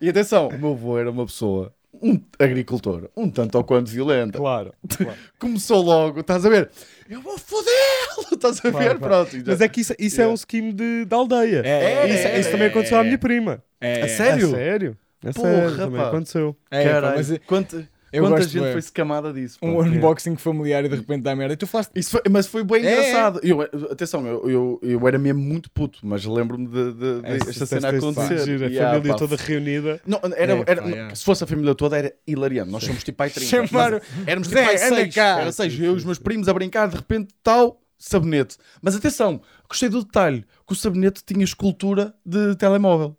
[0.00, 1.72] E atenção, o meu avô era uma pessoa,
[2.02, 4.36] um agricultor, um tanto ou quanto violenta.
[4.38, 4.74] Claro.
[4.96, 5.16] claro.
[5.38, 6.70] Começou logo, estás a ver?
[7.08, 8.72] Eu vou fodê-lo, estás a ver?
[8.72, 9.26] Claro, claro.
[9.26, 9.36] Pronto.
[9.38, 11.62] já- Mas é que isso, isso é um scheme de, de aldeia.
[11.64, 13.04] É, isso é, isso é, também é, aconteceu à é.
[13.04, 13.62] minha prima.
[13.80, 14.48] É, A sério?
[14.48, 14.98] A sério?
[15.24, 16.08] A Porra, sério, também pá.
[16.08, 16.56] aconteceu.
[16.70, 19.58] É, Caralho, mas quanto- Eu Quanta gente foi escamada disso.
[19.60, 21.54] Um unboxing familiar e de repente dá merda.
[21.54, 21.90] E tu falaste.
[21.94, 23.40] Isso foi- mas foi bem É, engraçado.
[23.42, 27.50] Eu, atenção, eu, eu, eu era mesmo muito puto, mas lembro-me de, de- de Esta-
[27.50, 28.38] esta cena acontecer.
[28.44, 30.00] gira, A Yeah, família pá, toda reunida.
[30.06, 31.14] Não, era, É, era- pá, yeah.
[31.14, 32.70] Se fosse a família toda, era hilariante.
[32.70, 33.48] Nós somos tipo pai 30.
[33.50, 35.14] Chamaram- Éramos tipo pai anda 6.
[35.14, 35.40] cá.
[35.40, 35.78] Era 6.
[35.80, 38.56] Eu e os meus primos a brincar, de repente, tal, sabonete.
[38.80, 43.16] Mas atenção, gostei do detalhe: que o sabonete tinha escultura de telemóvel.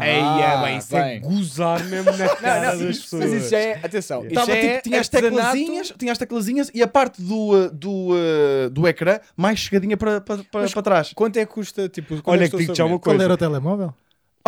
[0.00, 1.20] Eia, bem, isso é bem.
[1.20, 3.24] gozar mesmo na cara das pessoas.
[3.24, 3.80] Mas isso já é.
[3.82, 4.24] Atenção.
[4.24, 7.50] Isso Tava, já é tipo, tinha, as teclazinhas, tinha as teclazinhas e a parte do,
[7.50, 11.12] uh, do, uh, do ecrã mais chegadinha para, para, para, trás.
[11.12, 11.88] Quanto é que custa?
[11.88, 13.24] Tipo, Olha é que digo já uma Qual coisa.
[13.24, 13.92] era o telemóvel?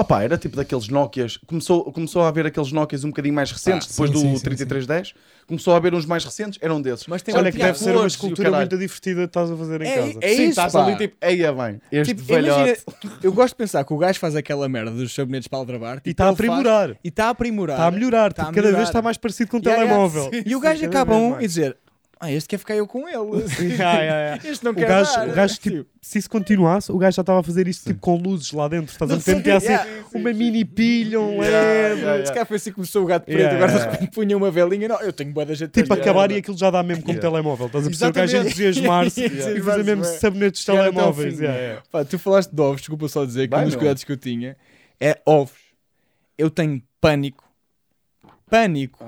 [0.08, 1.36] Pá, era tipo daqueles Nokias.
[1.46, 4.36] Começou, começou a haver aqueles Nokias um bocadinho mais recentes, Ah, depois sim, do sim,
[4.36, 5.14] sim, 3310.
[5.46, 7.06] Começou a haver uns mais recentes, eram desses.
[7.06, 9.86] Mas tem Olha que deve ser uma escultura muito divertida que estás a fazer em
[9.88, 10.18] É- casa.
[10.22, 10.84] é Sim, isso, estás pá.
[10.86, 12.60] ali tipo, eia bem, este Tipo, velhote.
[12.60, 15.96] imagina, eu gosto de pensar que o gajo faz aquela merda dos sabonetes para aldrabar
[15.96, 16.90] tipo, E está a ele faz- aprimorar.
[17.04, 17.76] E está a aprimorar.
[17.76, 18.32] Está a melhorar.
[18.32, 18.76] Tá a tipo, cada melhorar.
[18.78, 20.30] vez está mais parecido com um Yeah, yeah, telemóvel.
[20.32, 20.42] sim.
[20.50, 21.44] E o gajo Sim, acaba um mais.
[21.44, 21.76] e dizer:
[22.24, 23.18] Ah, este quer ficar eu com ele.
[23.74, 24.48] Yeah, yeah.
[24.48, 25.28] Este não O quer gajo, dar.
[25.28, 28.14] o gajo, tipo, se isso continuasse, o gajo já estava a fazer isto tipo com
[28.16, 28.92] luzes lá dentro.
[28.92, 29.90] Estás a sei, meter assim yeah.
[30.14, 31.50] uma mini pilha, um LED.
[31.50, 32.26] Yeah, yeah, yeah.
[32.26, 34.52] Se calhar foi assim que começou o gato preto, Yeah, agora de repente punha uma
[34.52, 34.86] velinha.
[34.86, 35.72] Não, eu tenho boa da gente.
[35.72, 37.28] Tipo, acabar e aquilo já dá mesmo como Yeah.
[37.28, 37.66] telemóvel.
[37.66, 38.10] Estás a perceber?
[38.10, 38.62] O gajo Exatamente.
[38.62, 39.58] entusiasmar-se Yeah.
[39.58, 41.34] e fazer mesmo sabonetes de telemóveis.
[41.34, 41.42] fim.
[41.42, 41.82] Yeah, yeah.
[41.90, 44.16] Pá, tu falaste de ovos, desculpa só dizer que Vai, um dos cuidados que eu
[44.16, 44.56] tinha
[45.00, 45.58] é ovos.
[46.38, 47.42] Eu tenho pânico.
[48.48, 49.04] Pânico.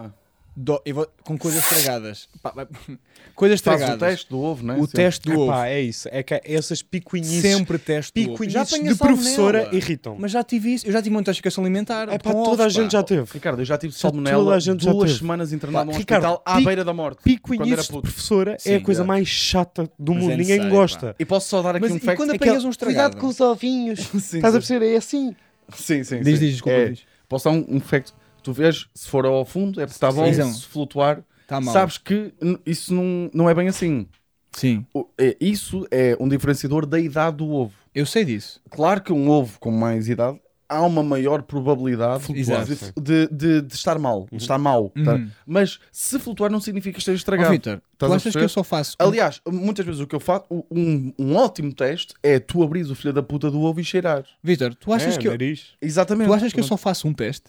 [0.56, 2.28] Do- eu vou- com coisas estragadas.
[2.40, 2.52] Pá,
[3.34, 4.08] coisas Faz o estragadas.
[4.18, 4.76] teste do ovo, não é?
[4.78, 4.96] O Sempre.
[4.96, 5.50] teste do ovo.
[5.50, 6.08] Epá, é isso.
[6.12, 8.38] É que essas picuinhices, Sempre teste do ovo.
[8.38, 10.16] picuinhices apanhei de professora irritam.
[10.16, 10.86] Mas já tive isso.
[10.86, 12.08] Eu já tive uma intoxicação alimentar.
[12.08, 12.90] É pá, toda a ovos, gente pá.
[12.98, 13.32] já teve.
[13.32, 15.18] Ricardo, eu já tive Já salmonela toda a gente já duas teve.
[15.18, 17.22] semanas internado Pá, num Ricardo, hospital à beira da morte.
[17.24, 19.08] Picuinhices de professora é Sim, a coisa exato.
[19.08, 20.32] mais chata do Mas mundo.
[20.32, 21.16] é Ninguém necessário, gosta.
[21.18, 22.16] E posso só dar aqui Mas um e fact?
[22.16, 23.16] quando apanhas um estragado?
[23.16, 23.98] Cuidado com os ovinhos.
[24.14, 24.92] Estás a perceber?
[24.92, 25.34] É assim.
[25.74, 26.44] Sim, sim, Diz, sim.
[26.44, 27.00] diz, desculpa, É, diz.
[27.28, 28.12] Posso dar um, um fact?
[28.44, 30.52] Tu vês, se for ao fundo, é porque está bom, Sim.
[30.52, 31.72] se flutuar, Está mal.
[31.72, 32.32] sabes que
[32.66, 34.06] isso não, não é bem assim.
[34.52, 34.86] Sim.
[34.94, 37.72] O- é- isso é um diferenciador da idade do ovo.
[37.94, 38.60] Eu sei disso.
[38.70, 40.38] Claro que um ovo com mais idade
[40.68, 44.90] há uma maior probabilidade de, de, de- de estar mal, de estar mal.
[45.04, 45.14] tá?
[45.14, 45.30] Uhum.
[45.46, 47.50] Mas se flutuar não significa que esteja Ó, estragado.
[47.50, 48.44] Vitor, tu Estás a achas que perceber?
[48.44, 48.96] eu só faço.
[48.98, 52.94] Aliás, muitas vezes o que eu faço, um, um ótimo teste é tu abris o
[52.94, 54.24] filho da puta do ovo e cheirar.
[54.42, 55.32] Vitor, tu achas É, que eu.
[55.32, 55.68] nariz.
[55.80, 56.28] Exatamente.
[56.28, 57.46] Tu achas que eu só faço um teste?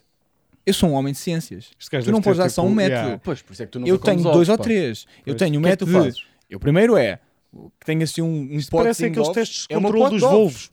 [0.65, 1.69] Eu sou um homem de ciências.
[2.03, 2.95] Tu não podes dar só um método.
[3.01, 3.21] yeah.
[3.23, 5.05] Pois, por isso é que tu não Eu tenho dois ou três.
[5.25, 5.91] Eu tenho um O é tu método.
[6.05, 6.23] fazes?
[6.49, 7.19] Eu primeiro é.
[7.79, 10.21] Que tenho assim um, um Isto parece potezinho de aqueles testes de É controle dos
[10.21, 10.71] volvos.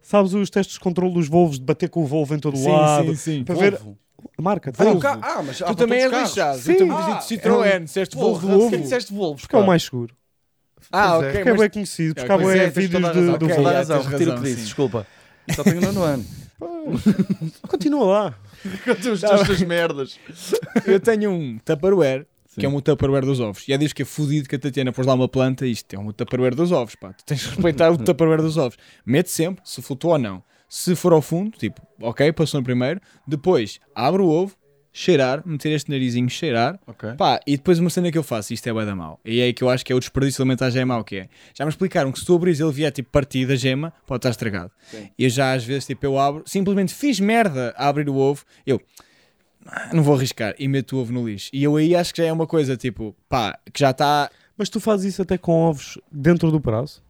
[0.00, 2.68] Sabes os testes de controle dos volvos, de bater com o volvo em todo Sim,
[2.70, 3.08] lado?
[3.10, 3.44] sim, sim.
[3.44, 3.98] Para ver Volvo.
[4.38, 5.00] a marca de Ah, Volvo.
[5.00, 6.58] ca- ah, mas há Tu também és lixado.
[6.58, 6.72] Sim.
[6.72, 8.70] Eu também Ah, Citroën, disseste Volvo ovo.
[8.70, 9.42] sim, disseste Volvos.
[9.42, 10.14] Porque é o mais seguro.
[10.90, 11.16] Ah, é.
[11.18, 11.32] ok.
[11.32, 13.46] Porque é bem conhecido, porque há bué é, tens vídeos do Volvo.
[13.46, 13.98] Yeah, razão.
[14.00, 15.06] tens Retiro o que disse, desculpa.
[15.54, 16.24] Só tenho nono ano.
[17.68, 18.34] Continua lá.
[18.84, 20.18] Com as tuas merdas.
[20.86, 22.60] Eu tenho um Tupperware, Sim.
[22.60, 23.66] que é um Tupperware dos ovos.
[23.68, 25.94] E há dias que é fodido que a Tatiana pôs lá uma planta e isto
[25.94, 27.12] é um Tupperware dos ovos, pá.
[27.12, 28.76] Tu tens de respeitar o Tupperware dos ovos.
[29.04, 30.42] Mete sempre, se flutua ou não.
[30.68, 33.00] Se for ao fundo, tipo, ok, passou no primeiro.
[33.26, 34.56] Depois, abre o ovo,
[34.92, 36.78] cheirar, meter este narizinho, cheirar.
[36.86, 37.12] Ok.
[37.16, 39.18] Pá, e depois uma cena que eu faço, isto é bué da mau.
[39.24, 41.16] E é aí que eu acho que é o desperdício alimentar já é mau, que
[41.16, 41.28] é.
[41.54, 44.30] Já me explicaram que se tu abris ele vier tipo partido da gema, pode estar
[44.30, 44.70] estragado.
[44.90, 45.08] Sim.
[45.18, 48.44] E eu já às vezes, tipo, eu abro, simplesmente fiz merda a abrir o ovo,
[48.66, 48.80] eu
[49.66, 51.48] "Ah, não vou arriscar e meto o ovo no lixo.
[51.52, 54.28] E eu aí acho que já é uma coisa, tipo, pá, que já está...
[54.58, 57.02] Mas tu fazes isso até com ovos dentro do prazo?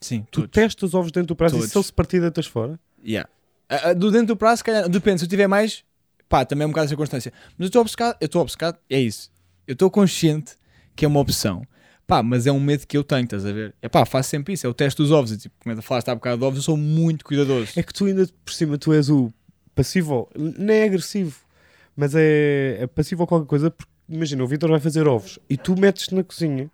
[0.00, 0.50] Sim, Tu todos.
[0.50, 1.68] testas ovos dentro do prazo Todos.
[1.68, 2.78] e se ele se partir deitas fora?
[3.04, 3.28] Yeah.
[3.68, 5.84] Ah, ah, do dentro do prazo, se calhar, depende, se eu tiver mais,
[6.30, 7.30] pá, também é um bocado de circunstância.
[7.58, 9.30] Mas eu estou obcecado, eu estou obcecado, é isso.
[9.66, 10.52] Eu estou consciente
[10.96, 11.62] que é uma opção.
[12.06, 13.74] Pá, mas é um medo que eu tenho, estás a ver?
[13.82, 15.32] É pá, faço sempre isso, é o teste dos ovos.
[15.32, 17.72] E, tipo, como é que falaste há bocado de ovos, eu sou muito cuidadoso.
[17.76, 19.32] É que tu ainda por cima tu és o
[19.74, 21.36] passivo, nem é agressivo,
[21.96, 25.56] mas é, é passivo ou qualquer coisa, porque imagina, o Vitor vai fazer ovos e
[25.56, 26.68] tu metes-te na cozinha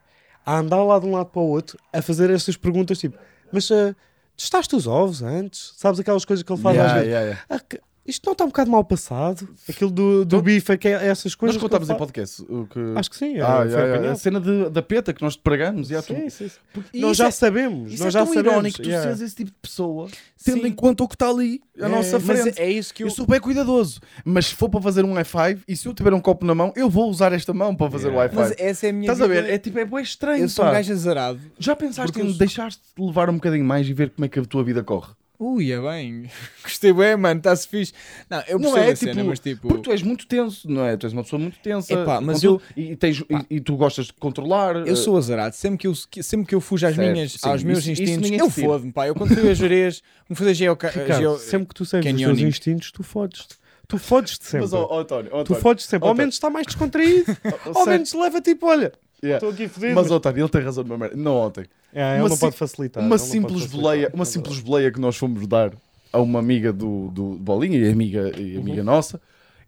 [0.44, 3.18] a andar lá de um lado para o outro a fazer estas perguntas tipo,
[3.52, 3.94] mas uh,
[4.36, 5.72] testaste os ovos antes?
[5.76, 7.12] Sabes aquelas coisas que ele faz às Yeah, vezes?
[7.12, 7.76] yeah, yeah.
[8.06, 9.48] Isto não está um bocado mal passado?
[9.68, 11.56] Aquilo do, do bife, é que é essas coisas.
[11.56, 12.42] Nós contámos ele em podcast.
[12.48, 12.78] O que...
[12.94, 13.36] Acho que sim.
[13.36, 13.94] é, Ah, yeah, yeah.
[13.94, 14.12] apanhado.
[14.12, 15.90] A cena de- da peta que nós te pregamos.
[15.90, 16.84] yeah, tu- Sim, sim, sim.
[16.94, 17.92] E Nós já é- sabemos.
[17.92, 18.52] Isso nós é já tão sabemos.
[18.52, 19.02] irónico tu yeah.
[19.04, 20.08] seres esse tipo de pessoa,
[20.44, 20.68] tendo Sim.
[20.68, 22.60] em conta o que está ali à É, nossa mas frente.
[22.60, 23.08] é isso que eu...
[23.08, 26.14] Eu sou bem cuidadoso, mas se for para fazer um i5 e se eu tiver
[26.14, 28.32] um copo na mão, eu vou usar esta mão para fazer Yeah.
[28.32, 28.54] o Mas i5.
[28.58, 29.42] essa é a minha Estás a ver?
[29.42, 29.54] vida.
[29.54, 30.44] É tipo, é bem estranho.
[30.44, 31.40] Eu sou um gajo azarado.
[31.58, 34.38] Já pensaste Porque em eu- deixar-te levar um bocadinho mais e ver como é que
[34.38, 35.12] a tua vida corre?
[35.38, 36.30] Ui, é bem.
[36.62, 37.92] Gostei bem, mano, está-se fixe.
[38.30, 39.68] Não, eu Não é, a cena, tipo, mas tipo...
[39.68, 40.96] Porque tu és muito tenso, não é?
[40.96, 41.92] Tu és uma pessoa muito tensa.
[41.92, 42.62] Epá, mas tudo.
[42.76, 44.76] eu- E, tens- e- e tu gostas de controlar.
[44.76, 47.38] Eu eh, sou azarado, sempre que eu, sempre que eu fujo às Certo, minhas, sim,
[47.42, 49.06] aos meus isso- isso instintos, ninguém eu fodo-me, pá.
[49.06, 50.88] Eu quando fui a Jerez, me fazer geoca...
[50.88, 51.38] Ricardo, geo...
[51.38, 52.48] sempre que tu segues os teus canyoning.
[52.48, 53.56] instintos, tu fodes-te.
[53.88, 54.62] Tu fodes-te sempre.
[54.62, 56.06] Mas, ó, ó, António, Tu António, fodes sempre.
[56.06, 57.36] ó, Ao menos está mais descontraído.
[57.74, 58.92] Ao menos leva tipo, olha.
[59.22, 59.94] Estou aqui fodido.
[59.94, 61.16] Mas, ó, António, ele tem razão numa merda.
[61.16, 61.64] Não ontem.
[61.92, 63.02] É, ele uma não pode facilitar.
[63.02, 63.80] uma não simples pode facilitar.
[63.80, 65.72] boleia, uma É simples boleia que nós fomos dar
[66.12, 69.20] a uma amiga do, do Bolinha e amiga, e amiga nossa,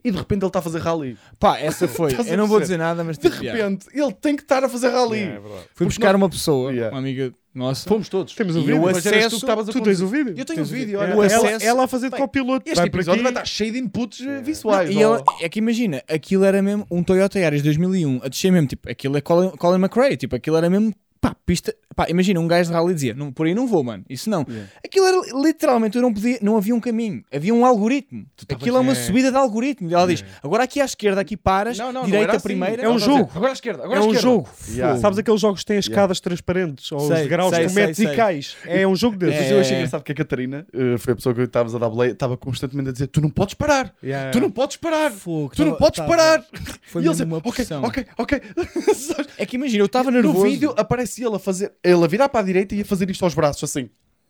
[0.04, 1.16] e de repente ele está a fazer rally.
[1.38, 2.12] Pá, essa foi.
[2.26, 3.62] Eu não vou dizer nada, mas De tipo, yeah.
[3.62, 5.18] repente, ele tem que estar a fazer rally.
[5.18, 6.94] Yeah, é fui buscar uma pessoa, Yeah.
[6.94, 7.88] uma amiga nossa.
[7.88, 8.34] Fomos todos.
[8.34, 8.78] Temos o E vídeo.
[8.82, 10.34] o tu acesso- que estavas a Tu tens o vídeo?
[10.36, 11.16] Eu tenho o vídeo, olha.
[11.16, 12.62] O ela, acesso- ela a fazer de copiloto.
[12.66, 13.22] Este vai por episódio aqui.
[13.24, 14.90] vai estar cheio de inputs eh, visuais.
[14.90, 15.00] E ó.
[15.16, 18.88] ela, é que imagina, aquilo era mesmo um Toyota Yaris 2001, a descer mesmo, tipo,
[18.90, 22.70] aquilo é Colin, Colin McRae, tipo, aquilo era mesmo, pá, pista, pá, imagina, um gajo
[22.70, 24.46] de rally dizia, não, por aí não vou, mano, isso não.
[24.48, 24.70] Yeah.
[24.84, 28.24] Aquilo era, literalmente, eu não podia, não havia um caminho, havia um algoritmo.
[28.48, 28.94] Aquilo é uma É.
[28.94, 29.90] subida de algoritmo.
[29.90, 32.42] E ela diz, agora aqui à esquerda, aqui paras, Não, não, não direita assim.
[32.44, 32.80] primeira.
[32.82, 33.28] É um jogo.
[33.34, 34.48] Agora à esquerda, agora É um jogo.
[34.70, 35.00] Yeah.
[35.00, 37.98] Sabes aqueles jogos que têm as escadas transparentes ou Sei, os degraus sei, que metes
[37.98, 38.56] e cais?
[38.64, 39.40] É um jogo desses.
[39.40, 39.54] Mas É.
[39.54, 42.12] eu achei engraçado que a Catarina eh, foi a pessoa que estavas a dar boleia,
[42.12, 44.30] estava constantemente a dizer: Tu não podes parar, Yeah.
[44.30, 46.44] tu não podes parar, Fogo, tu não podes parar.
[46.84, 47.82] Foi e ele uma Ok, pressão.
[47.82, 48.40] ok, ok.
[49.36, 50.44] É que imagina, eu estava no nervoso.
[50.44, 53.24] vídeo aparece ele a fazer, ele a virar para a direita e a fazer isto
[53.24, 53.88] aos braços assim.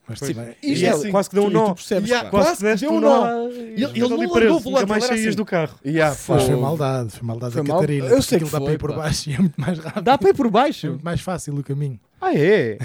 [0.08, 0.32] Mas Isto
[0.62, 1.10] E é é assim.
[1.10, 1.74] quase que deu um e nó.
[1.74, 2.38] percebes, Yeah, pá.
[2.42, 3.24] Quase Quase que deu um nó.
[3.26, 3.48] nó.
[3.50, 5.36] E ele ali não largou o mais ele saías assim.
[5.36, 5.78] do carro.
[5.84, 6.62] Yeah, Mas foi fogo.
[6.62, 8.06] maldade, foi maldade Foi da mal- Catarina.
[8.06, 10.02] eu sei que aquilo dá para foi, ir por baixo e é muito mais rápido.
[10.02, 10.86] Dá para ir por É baixo.
[10.88, 12.00] muito mais fácil o caminho.
[12.20, 12.78] Ah, é?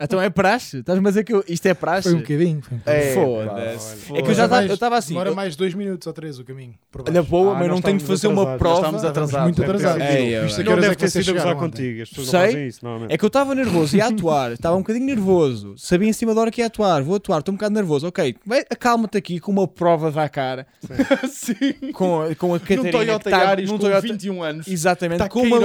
[0.00, 0.78] Então é praxe.
[0.78, 2.08] Estás-me a dizer que eu- isto é praxe?
[2.10, 2.60] Foi um bocadinho.
[2.84, 4.12] É, Foda-se.
[4.16, 5.08] É que eu já estava assim.
[5.14, 6.74] Demora eu- mais dois minutos ou três o caminho.
[7.08, 8.58] Olha, boa, Ah, mas não tenho estávamos fazer uma atrasados.
[8.58, 8.76] prova.
[8.78, 9.44] Estávamos atrasados.
[9.44, 10.02] muito atrasados.
[10.04, 12.02] Isto é que Não deve é ter sido a gozar contigo.
[12.02, 12.50] As pessoas não Sei.
[12.50, 13.12] fazem isso, normalmente.
[13.14, 16.40] É que eu estava nervoso, ia atuar, estava um bocadinho nervoso, sabia em cima da
[16.42, 19.50] hora que ia atuar, vou atuar, estou um bocado nervoso, ok, vai, acalma-te aqui com
[19.52, 20.66] uma prova da cara,
[21.30, 21.92] Sim.
[21.94, 24.68] com, a- com a Num Catarina, Toyota que tá- Yaris num com Toyota- 21 anos.
[24.68, 25.56] exatamente, uma,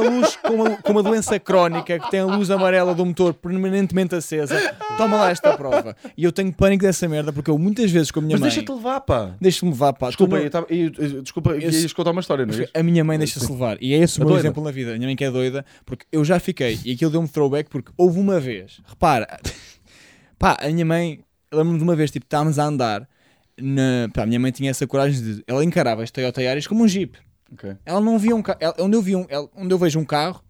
[0.00, 4.56] uma uma, com uma doença crónica, que tem a luz amarela do motor permanentemente acesa,
[4.96, 5.96] toma lá esta prova.
[6.16, 8.50] E eu tenho pânico dessa merda, porque eu muitas vezes com a minha Mas mãe,
[8.50, 9.34] deixa-te levar, pá.
[9.40, 12.54] deixa-me levar, pá, Desculpa, eu tava- eu- eu- desculpa, Esse- ias contar uma história, não
[12.54, 12.68] é?
[12.78, 13.76] A minha mãe deixa-se levar.
[13.80, 14.90] E é esse o É meu exemplo na vida.
[14.92, 16.78] A minha mãe que é doida, porque eu já fiquei.
[16.84, 18.80] E aquilo deu-me throwback porque houve uma vez.
[18.86, 19.26] Repara,
[20.38, 21.20] pá, a minha mãe,
[21.50, 23.08] eu lembro-me de uma vez, tipo, estávamos a andar.
[23.60, 25.44] Na, pá, a minha mãe tinha essa coragem de.
[25.46, 27.16] Ela encarava este Toyota Yaris como um Jeep.
[27.52, 27.72] Ok.
[27.86, 28.58] Ela não via um carro.
[28.80, 30.42] Onde, eu vi um, ela- onde eu vejo um carro,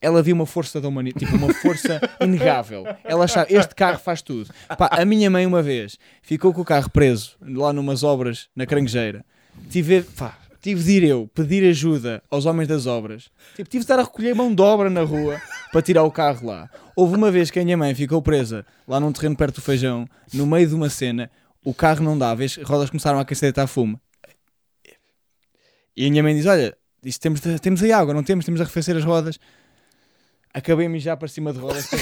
[0.00, 2.84] ela via uma força da humanidade, tipo, uma força inegável.
[3.04, 4.50] Ela achava, este carro faz tudo.
[4.78, 8.66] Pá, a minha mãe, uma vez, ficou com o carro preso lá numas obras na
[8.66, 9.24] Caranguejeira.
[9.70, 13.30] Tive, pá, tive de ir eu pedir ajuda aos homens das obras.
[13.54, 15.40] Tipo, tive de estar a recolher mão de obra na rua
[15.72, 16.68] para tirar o carro lá.
[16.94, 20.06] Houve uma vez que a minha mãe ficou presa lá num terreno perto do feijão,
[20.32, 21.30] no meio de uma cena,
[21.64, 23.98] o carro não dava, as rodas começaram a aquecer a fumo.
[25.96, 28.60] E a minha mãe diz: Olha, isto temos, de- temos aí água, não temos, temos
[28.60, 29.38] a arrefecer as rodas.
[30.56, 31.86] Acabei a mijar para cima de rodas.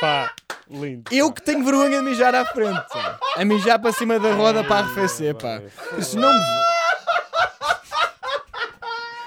[0.00, 0.30] Pá,
[0.70, 1.04] lindo.
[1.10, 3.18] Eu que tenho vergonha de mijar à frente, pá.
[3.36, 5.60] a mijar para cima da roda para arrefecer, pá.
[5.98, 6.66] Isso não me.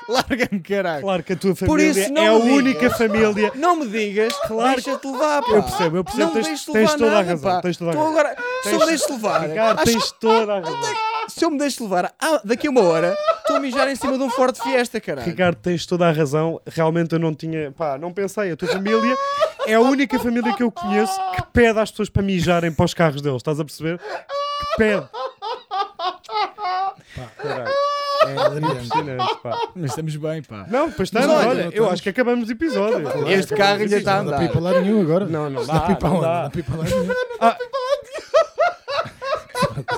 [0.08, 1.02] Larga-me, caralho.
[1.04, 2.97] Claro que a tua Por família isso não é a me única digas.
[2.97, 3.52] família.
[3.56, 4.76] Não me digas, Claro.
[4.82, 5.52] deixa-te levar, pá.
[5.52, 7.62] Eu percebo, eu percebo, Não tens- deixes tens levar toda a nada, razão, pá.
[7.62, 8.10] tens toda a razão.
[8.10, 8.36] agora,
[8.66, 11.09] me deixes levar, Ricardo, acho tens toda a razão.
[11.30, 14.17] Se eu me deixo levar, ah, daqui a uma hora, estou a mijar em cima
[14.17, 15.27] de um Ford Fiesta, caralho.
[15.27, 16.59] Ricardo, tens toda a razão.
[16.67, 17.71] Realmente eu não tinha.
[17.71, 18.51] Pá, não pensei.
[18.51, 19.15] A tua família
[19.65, 22.93] é a única família que eu conheço que pede às pessoas para mijarem para os
[22.93, 23.38] carros deles.
[23.38, 23.97] Estás a perceber?
[23.99, 25.07] Que pede.
[27.38, 27.71] Caralho,
[28.25, 29.57] É impressionante, pá.
[29.75, 30.65] Mas estamos bem, pá.
[30.69, 31.30] Não, depois Mas estamos.
[31.41, 31.93] olha, Olha, não eu estamos.
[31.93, 33.27] acho que acabamos o episódio.
[33.30, 34.53] Este carro ainda está a Não dá para ir andar.
[34.59, 35.25] para lado nenhum agora.
[35.25, 35.80] Não, não Dá dá.
[35.82, 36.25] para ir para não onde?
[36.25, 36.43] Não dá.
[36.43, 37.13] dá para ir para lado nenhum.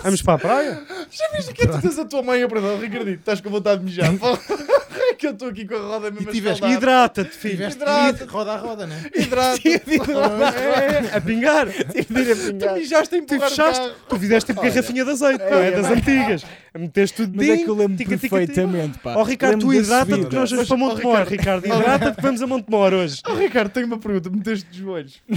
[0.04, 0.84] Vamos para a praia?
[1.10, 3.20] Já viste que tu tens a tua mãe a perder, Ricardito?
[3.20, 4.12] Estás com vontade de mijar?
[5.22, 6.66] É que eu estou aqui com a roda mesmo a tiveste-.
[6.66, 7.58] Hidrata-te, filho.
[7.58, 8.26] Tiveste Hidrata.
[8.26, 9.06] roda a roda, né?
[9.16, 9.62] Hidrata.
[9.70, 11.68] É, a pingar.
[12.02, 16.46] Tu mijaste a empurrar fechaste, tu fizeste tipo garrafinha de azeite, pá, é das antigas.
[16.78, 19.16] Meteste tudo Mas é que eu lembro perfeitamente, pá.
[19.16, 21.66] Ó Ricardo, tu hidrata-te que nós vamos para Montemor, Ricardo.
[21.68, 23.22] Hidrata-te que vamos a Montemor hoje.
[23.30, 24.30] Oh, Ricardo, tenho uma pergunta.
[24.30, 25.22] Meteste dos joelhos.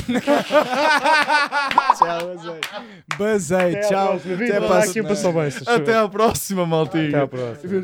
[1.99, 2.61] Tchau, basei.
[3.19, 4.21] Basei, tchau.
[5.67, 7.09] Até à próxima, maltinho.
[7.09, 7.83] Até à próxima.